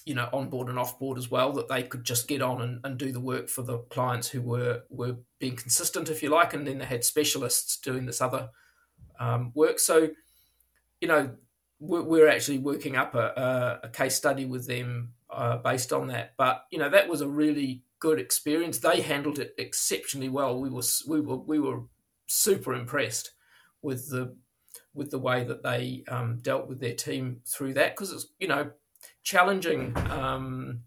you 0.07 0.15
know 0.15 0.29
on 0.31 0.49
board 0.49 0.69
and 0.69 0.79
off 0.79 0.97
board 0.97 1.17
as 1.17 1.29
well 1.29 1.51
that 1.51 1.67
they 1.67 1.83
could 1.83 2.05
just 2.05 2.29
get 2.29 2.41
on 2.41 2.61
and, 2.61 2.79
and 2.85 2.97
do 2.97 3.11
the 3.11 3.19
work 3.19 3.49
for 3.49 3.61
the 3.61 3.79
clients 3.89 4.29
who 4.29 4.41
were 4.41 4.83
were 4.89 5.17
being 5.37 5.57
consistent 5.57 6.09
if 6.09 6.23
you 6.23 6.29
like 6.29 6.53
and 6.53 6.65
then 6.65 6.77
they 6.77 6.85
had 6.85 7.03
specialists 7.03 7.77
doing 7.77 8.05
this 8.05 8.21
other 8.21 8.49
um, 9.19 9.51
work. 9.53 9.79
So 9.79 10.09
you 11.01 11.09
know 11.09 11.31
we're, 11.79 12.03
we're 12.03 12.29
actually 12.29 12.57
working 12.57 12.95
up 12.95 13.15
a, 13.15 13.81
a, 13.83 13.89
case 13.89 14.15
study 14.15 14.45
with 14.45 14.65
them 14.65 15.13
uh, 15.29 15.57
based 15.57 15.91
on 15.91 16.07
that. 16.07 16.33
But 16.37 16.63
you 16.71 16.79
know 16.79 16.89
that 16.89 17.09
was 17.09 17.19
a 17.19 17.27
really 17.27 17.83
good 17.99 18.17
experience. 18.17 18.79
They 18.79 19.01
handled 19.01 19.39
it 19.39 19.55
exceptionally 19.57 20.29
well. 20.29 20.57
We 20.57 20.69
were 20.69 20.83
we 21.05 21.19
were 21.19 21.37
we 21.37 21.59
were 21.59 21.81
super 22.27 22.73
impressed 22.73 23.31
with 23.81 24.09
the 24.09 24.37
with 24.93 25.11
the 25.11 25.19
way 25.19 25.43
that 25.43 25.63
they 25.63 26.05
um, 26.07 26.39
dealt 26.41 26.69
with 26.69 26.79
their 26.79 26.95
team 26.95 27.41
through 27.45 27.73
that 27.73 27.95
because 27.95 28.13
it's 28.13 28.27
you 28.39 28.47
know 28.47 28.71
challenging 29.27 29.93
um, 30.09 30.83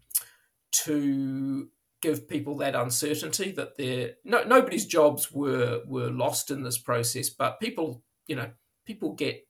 to 0.71 1.69
give 2.01 2.27
people 2.27 2.57
that 2.57 2.73
uncertainty 2.73 3.51
that 3.51 3.77
they're 3.77 4.13
no, 4.25 4.43
nobody's 4.43 4.87
jobs 4.87 5.31
were 5.31 5.81
were 5.85 6.09
lost 6.09 6.49
in 6.49 6.63
this 6.63 6.79
process, 6.79 7.29
but 7.29 7.59
people 7.59 8.03
you 8.25 8.35
know 8.35 8.49
people 8.83 9.13
get 9.13 9.47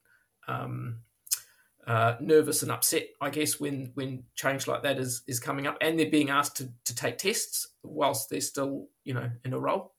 um, 0.49 0.99
uh, 1.87 2.15
nervous 2.19 2.63
and 2.63 2.71
upset, 2.71 3.07
I 3.21 3.29
guess, 3.29 3.61
when 3.61 3.91
when 3.93 4.23
change 4.35 4.67
like 4.67 4.83
that 4.83 4.99
is 4.99 5.23
is 5.25 5.39
coming 5.39 5.67
up, 5.67 5.77
and 5.79 5.97
they're 5.97 6.11
being 6.11 6.29
asked 6.29 6.57
to 6.57 6.69
to 6.83 6.93
take 6.93 7.17
tests 7.17 7.67
whilst 7.83 8.29
they're 8.29 8.41
still 8.41 8.89
you 9.05 9.13
know 9.13 9.29
in 9.45 9.53
a 9.53 9.59
role. 9.59 9.93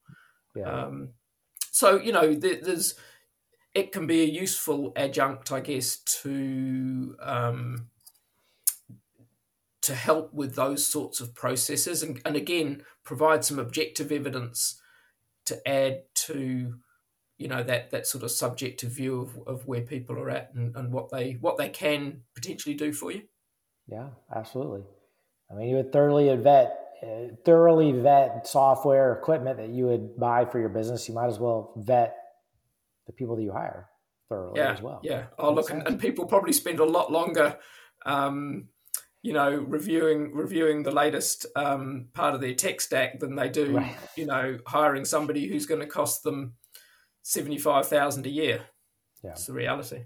Yeah. 0.54 0.64
Um, 0.64 1.14
so 1.70 1.98
you 1.98 2.12
know 2.12 2.34
there, 2.34 2.60
there's 2.62 2.94
it 3.74 3.90
can 3.90 4.06
be 4.06 4.20
a 4.20 4.26
useful 4.26 4.92
adjunct, 4.96 5.50
I 5.50 5.60
guess, 5.60 5.96
to 6.22 7.16
um, 7.22 7.88
to 9.82 9.94
help 9.94 10.32
with 10.32 10.54
those 10.54 10.86
sorts 10.86 11.20
of 11.20 11.34
processes 11.34 12.02
and, 12.02 12.20
and 12.24 12.36
again 12.36 12.82
provide 13.04 13.44
some 13.44 13.58
objective 13.58 14.10
evidence 14.12 14.80
to 15.44 15.68
add 15.68 16.02
to 16.14 16.74
you 17.36 17.48
know 17.48 17.62
that 17.62 17.90
that 17.90 18.06
sort 18.06 18.22
of 18.22 18.30
subjective 18.30 18.90
view 18.90 19.20
of, 19.20 19.38
of 19.46 19.66
where 19.66 19.80
people 19.80 20.16
are 20.18 20.30
at 20.30 20.50
and, 20.54 20.74
and 20.76 20.92
what 20.92 21.10
they 21.10 21.32
what 21.40 21.58
they 21.58 21.68
can 21.68 22.22
potentially 22.34 22.74
do 22.74 22.92
for 22.92 23.10
you. 23.10 23.22
Yeah 23.88 24.10
absolutely. 24.34 24.82
I 25.50 25.54
mean 25.54 25.68
you 25.68 25.76
would 25.76 25.92
thoroughly 25.92 26.34
vet 26.36 26.78
uh, 27.02 27.34
thoroughly 27.44 27.90
vet 27.92 28.46
software 28.46 29.12
equipment 29.12 29.56
that 29.58 29.70
you 29.70 29.86
would 29.86 30.16
buy 30.16 30.44
for 30.44 30.60
your 30.60 30.68
business. 30.68 31.08
You 31.08 31.14
might 31.14 31.26
as 31.26 31.40
well 31.40 31.72
vet 31.76 32.14
the 33.08 33.12
people 33.12 33.34
that 33.34 33.42
you 33.42 33.52
hire 33.52 33.88
thoroughly 34.28 34.60
yeah, 34.60 34.72
as 34.72 34.80
well. 34.80 35.00
yeah. 35.02 35.24
Oh 35.36 35.52
look 35.52 35.70
and, 35.70 35.84
and, 35.86 35.98
people 35.98 36.26
probably 36.26 36.52
spend 36.52 36.78
a 36.78 36.84
lot 36.84 37.10
longer 37.10 37.58
um, 38.06 38.68
you 39.22 39.32
know, 39.32 39.54
reviewing 39.54 40.34
reviewing 40.34 40.82
the 40.82 40.90
latest 40.90 41.46
um, 41.54 42.08
part 42.12 42.34
of 42.34 42.40
their 42.40 42.54
tech 42.54 42.80
stack 42.80 43.20
than 43.20 43.36
they 43.36 43.48
do, 43.48 43.76
right. 43.76 43.96
you 44.16 44.26
know, 44.26 44.58
hiring 44.66 45.04
somebody 45.04 45.46
who's 45.46 45.66
going 45.66 45.80
to 45.80 45.86
cost 45.86 46.24
them 46.24 46.54
seventy 47.22 47.58
five 47.58 47.88
thousand 47.88 48.26
a 48.26 48.30
year. 48.30 48.62
Yeah, 49.22 49.30
it's 49.30 49.46
the 49.46 49.52
reality. 49.52 50.02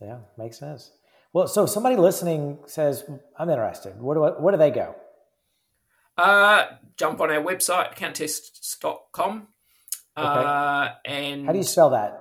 Yeah, 0.00 0.18
makes 0.36 0.58
sense. 0.58 0.92
Well, 1.32 1.48
so 1.48 1.64
somebody 1.64 1.96
listening 1.96 2.58
says, 2.66 3.04
"I'm 3.38 3.48
interested. 3.48 4.00
Where 4.00 4.14
do 4.14 4.24
I, 4.24 4.30
where 4.40 4.52
do 4.52 4.58
they 4.58 4.70
go?" 4.70 4.94
Uh, 6.18 6.66
jump 6.98 7.20
on 7.22 7.30
our 7.30 7.42
website, 7.42 7.94
accountests.com. 7.94 9.48
Okay. 10.18 10.28
Uh, 10.28 10.88
and 11.06 11.46
how 11.46 11.52
do 11.52 11.58
you 11.58 11.64
spell 11.64 11.90
that? 11.90 12.18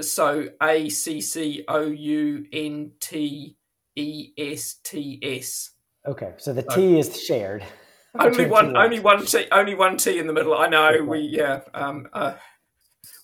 So 0.00 0.48
A 0.62 0.88
C 0.90 1.20
C 1.20 1.64
O 1.66 1.86
U 1.86 2.46
N 2.52 2.92
T 3.00 3.56
E 3.96 4.32
S 4.36 4.76
T 4.82 5.18
S. 5.22 5.70
Okay, 6.06 6.32
so 6.36 6.52
the 6.52 6.62
T 6.62 6.98
is 6.98 7.22
shared. 7.22 7.64
Only 8.16 8.46
one, 8.46 8.76
only 8.76 9.00
one 9.00 9.26
T, 9.26 9.46
only 9.50 9.74
one 9.74 9.96
T 9.96 10.20
in 10.20 10.28
the 10.28 10.32
middle. 10.32 10.54
I 10.56 10.68
know. 10.68 10.86
Okay. 10.86 11.00
We 11.00 11.18
yeah. 11.32 11.62
Um, 11.74 12.06
uh, 12.12 12.34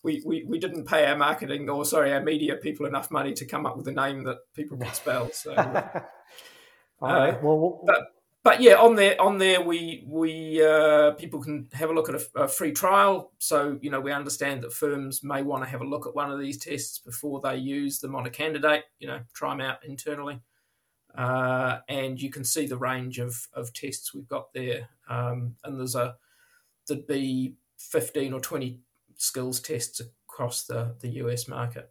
we, 0.02 0.22
we, 0.24 0.44
we 0.44 0.59
didn't 0.59 0.87
pay 0.87 1.06
our 1.06 1.16
marketing 1.16 1.68
or 1.68 1.85
sorry 1.85 2.12
our 2.12 2.22
media 2.22 2.56
people 2.56 2.87
enough 2.87 3.11
money 3.11 3.33
to 3.35 3.44
come 3.44 3.66
up 3.66 3.76
with 3.76 3.87
a 3.88 3.92
name 3.92 4.24
that 4.24 4.38
people 4.54 4.78
could 4.78 4.94
spell. 4.94 5.30
So, 5.30 5.54
all 7.00 7.09
uh, 7.09 7.14
right. 7.14 7.42
Well, 7.42 7.83
but 7.87 8.00
but 8.42 8.61
yeah, 8.62 8.74
on 8.74 8.96
there 8.96 9.20
on 9.20 9.38
there 9.38 9.61
we 9.61 10.02
we 10.06 10.64
uh, 10.64 11.12
people 11.12 11.42
can 11.42 11.68
have 11.72 11.90
a 11.90 11.92
look 11.92 12.09
at 12.09 12.14
a, 12.16 12.42
a, 12.42 12.48
free 12.48 12.72
trial. 12.72 13.33
So 13.38 13.78
you 13.83 13.90
know 13.90 14.00
we 14.00 14.12
understand 14.12 14.62
that 14.62 14.72
firms 14.72 15.22
may 15.22 15.42
want 15.42 15.62
to 15.62 15.68
have 15.68 15.83
a 15.83 15.87
look 15.87 16.06
at 16.06 16.14
one 16.14 16.30
of 16.30 16.40
these 16.40 16.59
tests 16.59 16.98
before 16.98 17.40
they 17.40 17.56
use 17.56 18.00
them 18.00 18.16
on 18.16 18.26
a 18.26 18.30
candidate. 18.30 18.85
You 18.98 19.09
know, 19.09 19.20
try 19.35 19.50
them 19.50 19.61
out 19.61 19.85
internally 19.85 20.40
uh, 21.16 21.79
and 21.88 22.20
you 22.20 22.31
can 22.31 22.44
see 22.44 22.66
the 22.66 22.79
range 22.79 23.18
of, 23.18 23.49
of 23.53 23.73
tests 23.73 24.14
we've 24.14 24.29
got 24.29 24.53
there. 24.53 24.88
Um, 25.09 25.57
and 25.64 25.79
there's 25.79 25.94
a 25.94 26.16
there'd 26.87 27.07
be 27.07 27.55
15 27.79 28.33
or 28.33 28.40
20 28.40 28.81
skills 29.16 29.61
tests 29.61 30.01
across 30.29 30.64
the, 30.64 30.94
the 31.01 31.09
US 31.09 31.49
market. 31.49 31.90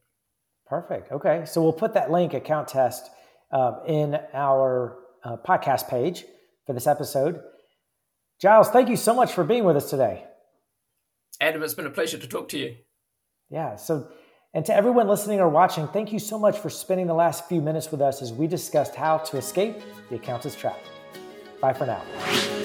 Perfect. 0.68 1.12
Okay. 1.12 1.44
So 1.46 1.62
we'll 1.62 1.74
put 1.74 1.94
that 1.94 2.12
link, 2.12 2.34
account 2.34 2.68
test, 2.68 3.10
uh, 3.52 3.80
in 3.88 4.20
our 4.34 4.98
uh, 5.24 5.38
podcast 5.38 5.90
page 5.90 6.26
for 6.66 6.74
this 6.74 6.88
episode. 6.88 7.42
Giles, 8.40 8.70
thank 8.70 8.90
you 8.90 8.96
so 8.96 9.14
much 9.14 9.34
for 9.34 9.44
being 9.44 9.64
with 9.64 9.76
us 9.76 9.90
today. 9.90 10.26
Adam, 11.42 11.64
it's 11.64 11.74
been 11.74 11.86
a 11.86 11.92
pleasure 11.92 12.18
to 12.18 12.28
talk 12.28 12.50
to 12.50 12.58
you. 12.58 12.76
Yeah. 13.50 13.76
So 13.76 14.10
and 14.54 14.66
to 14.66 14.74
everyone 14.74 15.08
listening 15.08 15.40
or 15.40 15.48
watching, 15.48 15.88
thank 15.88 16.12
you 16.12 16.20
so 16.20 16.40
much 16.40 16.58
for 16.58 16.70
spending 16.70 17.08
the 17.08 17.14
last 17.14 17.48
few 17.48 17.62
minutes 17.62 17.92
with 17.92 18.02
us 18.02 18.22
as 18.22 18.34
we 18.34 18.48
discussed 18.48 18.96
how 18.96 19.18
to 19.20 19.38
escape 19.38 19.82
the 20.10 20.16
accountant's 20.16 20.58
trap. 20.58 20.80
Bye 21.62 21.74
for 21.74 21.86
now. 21.86 22.59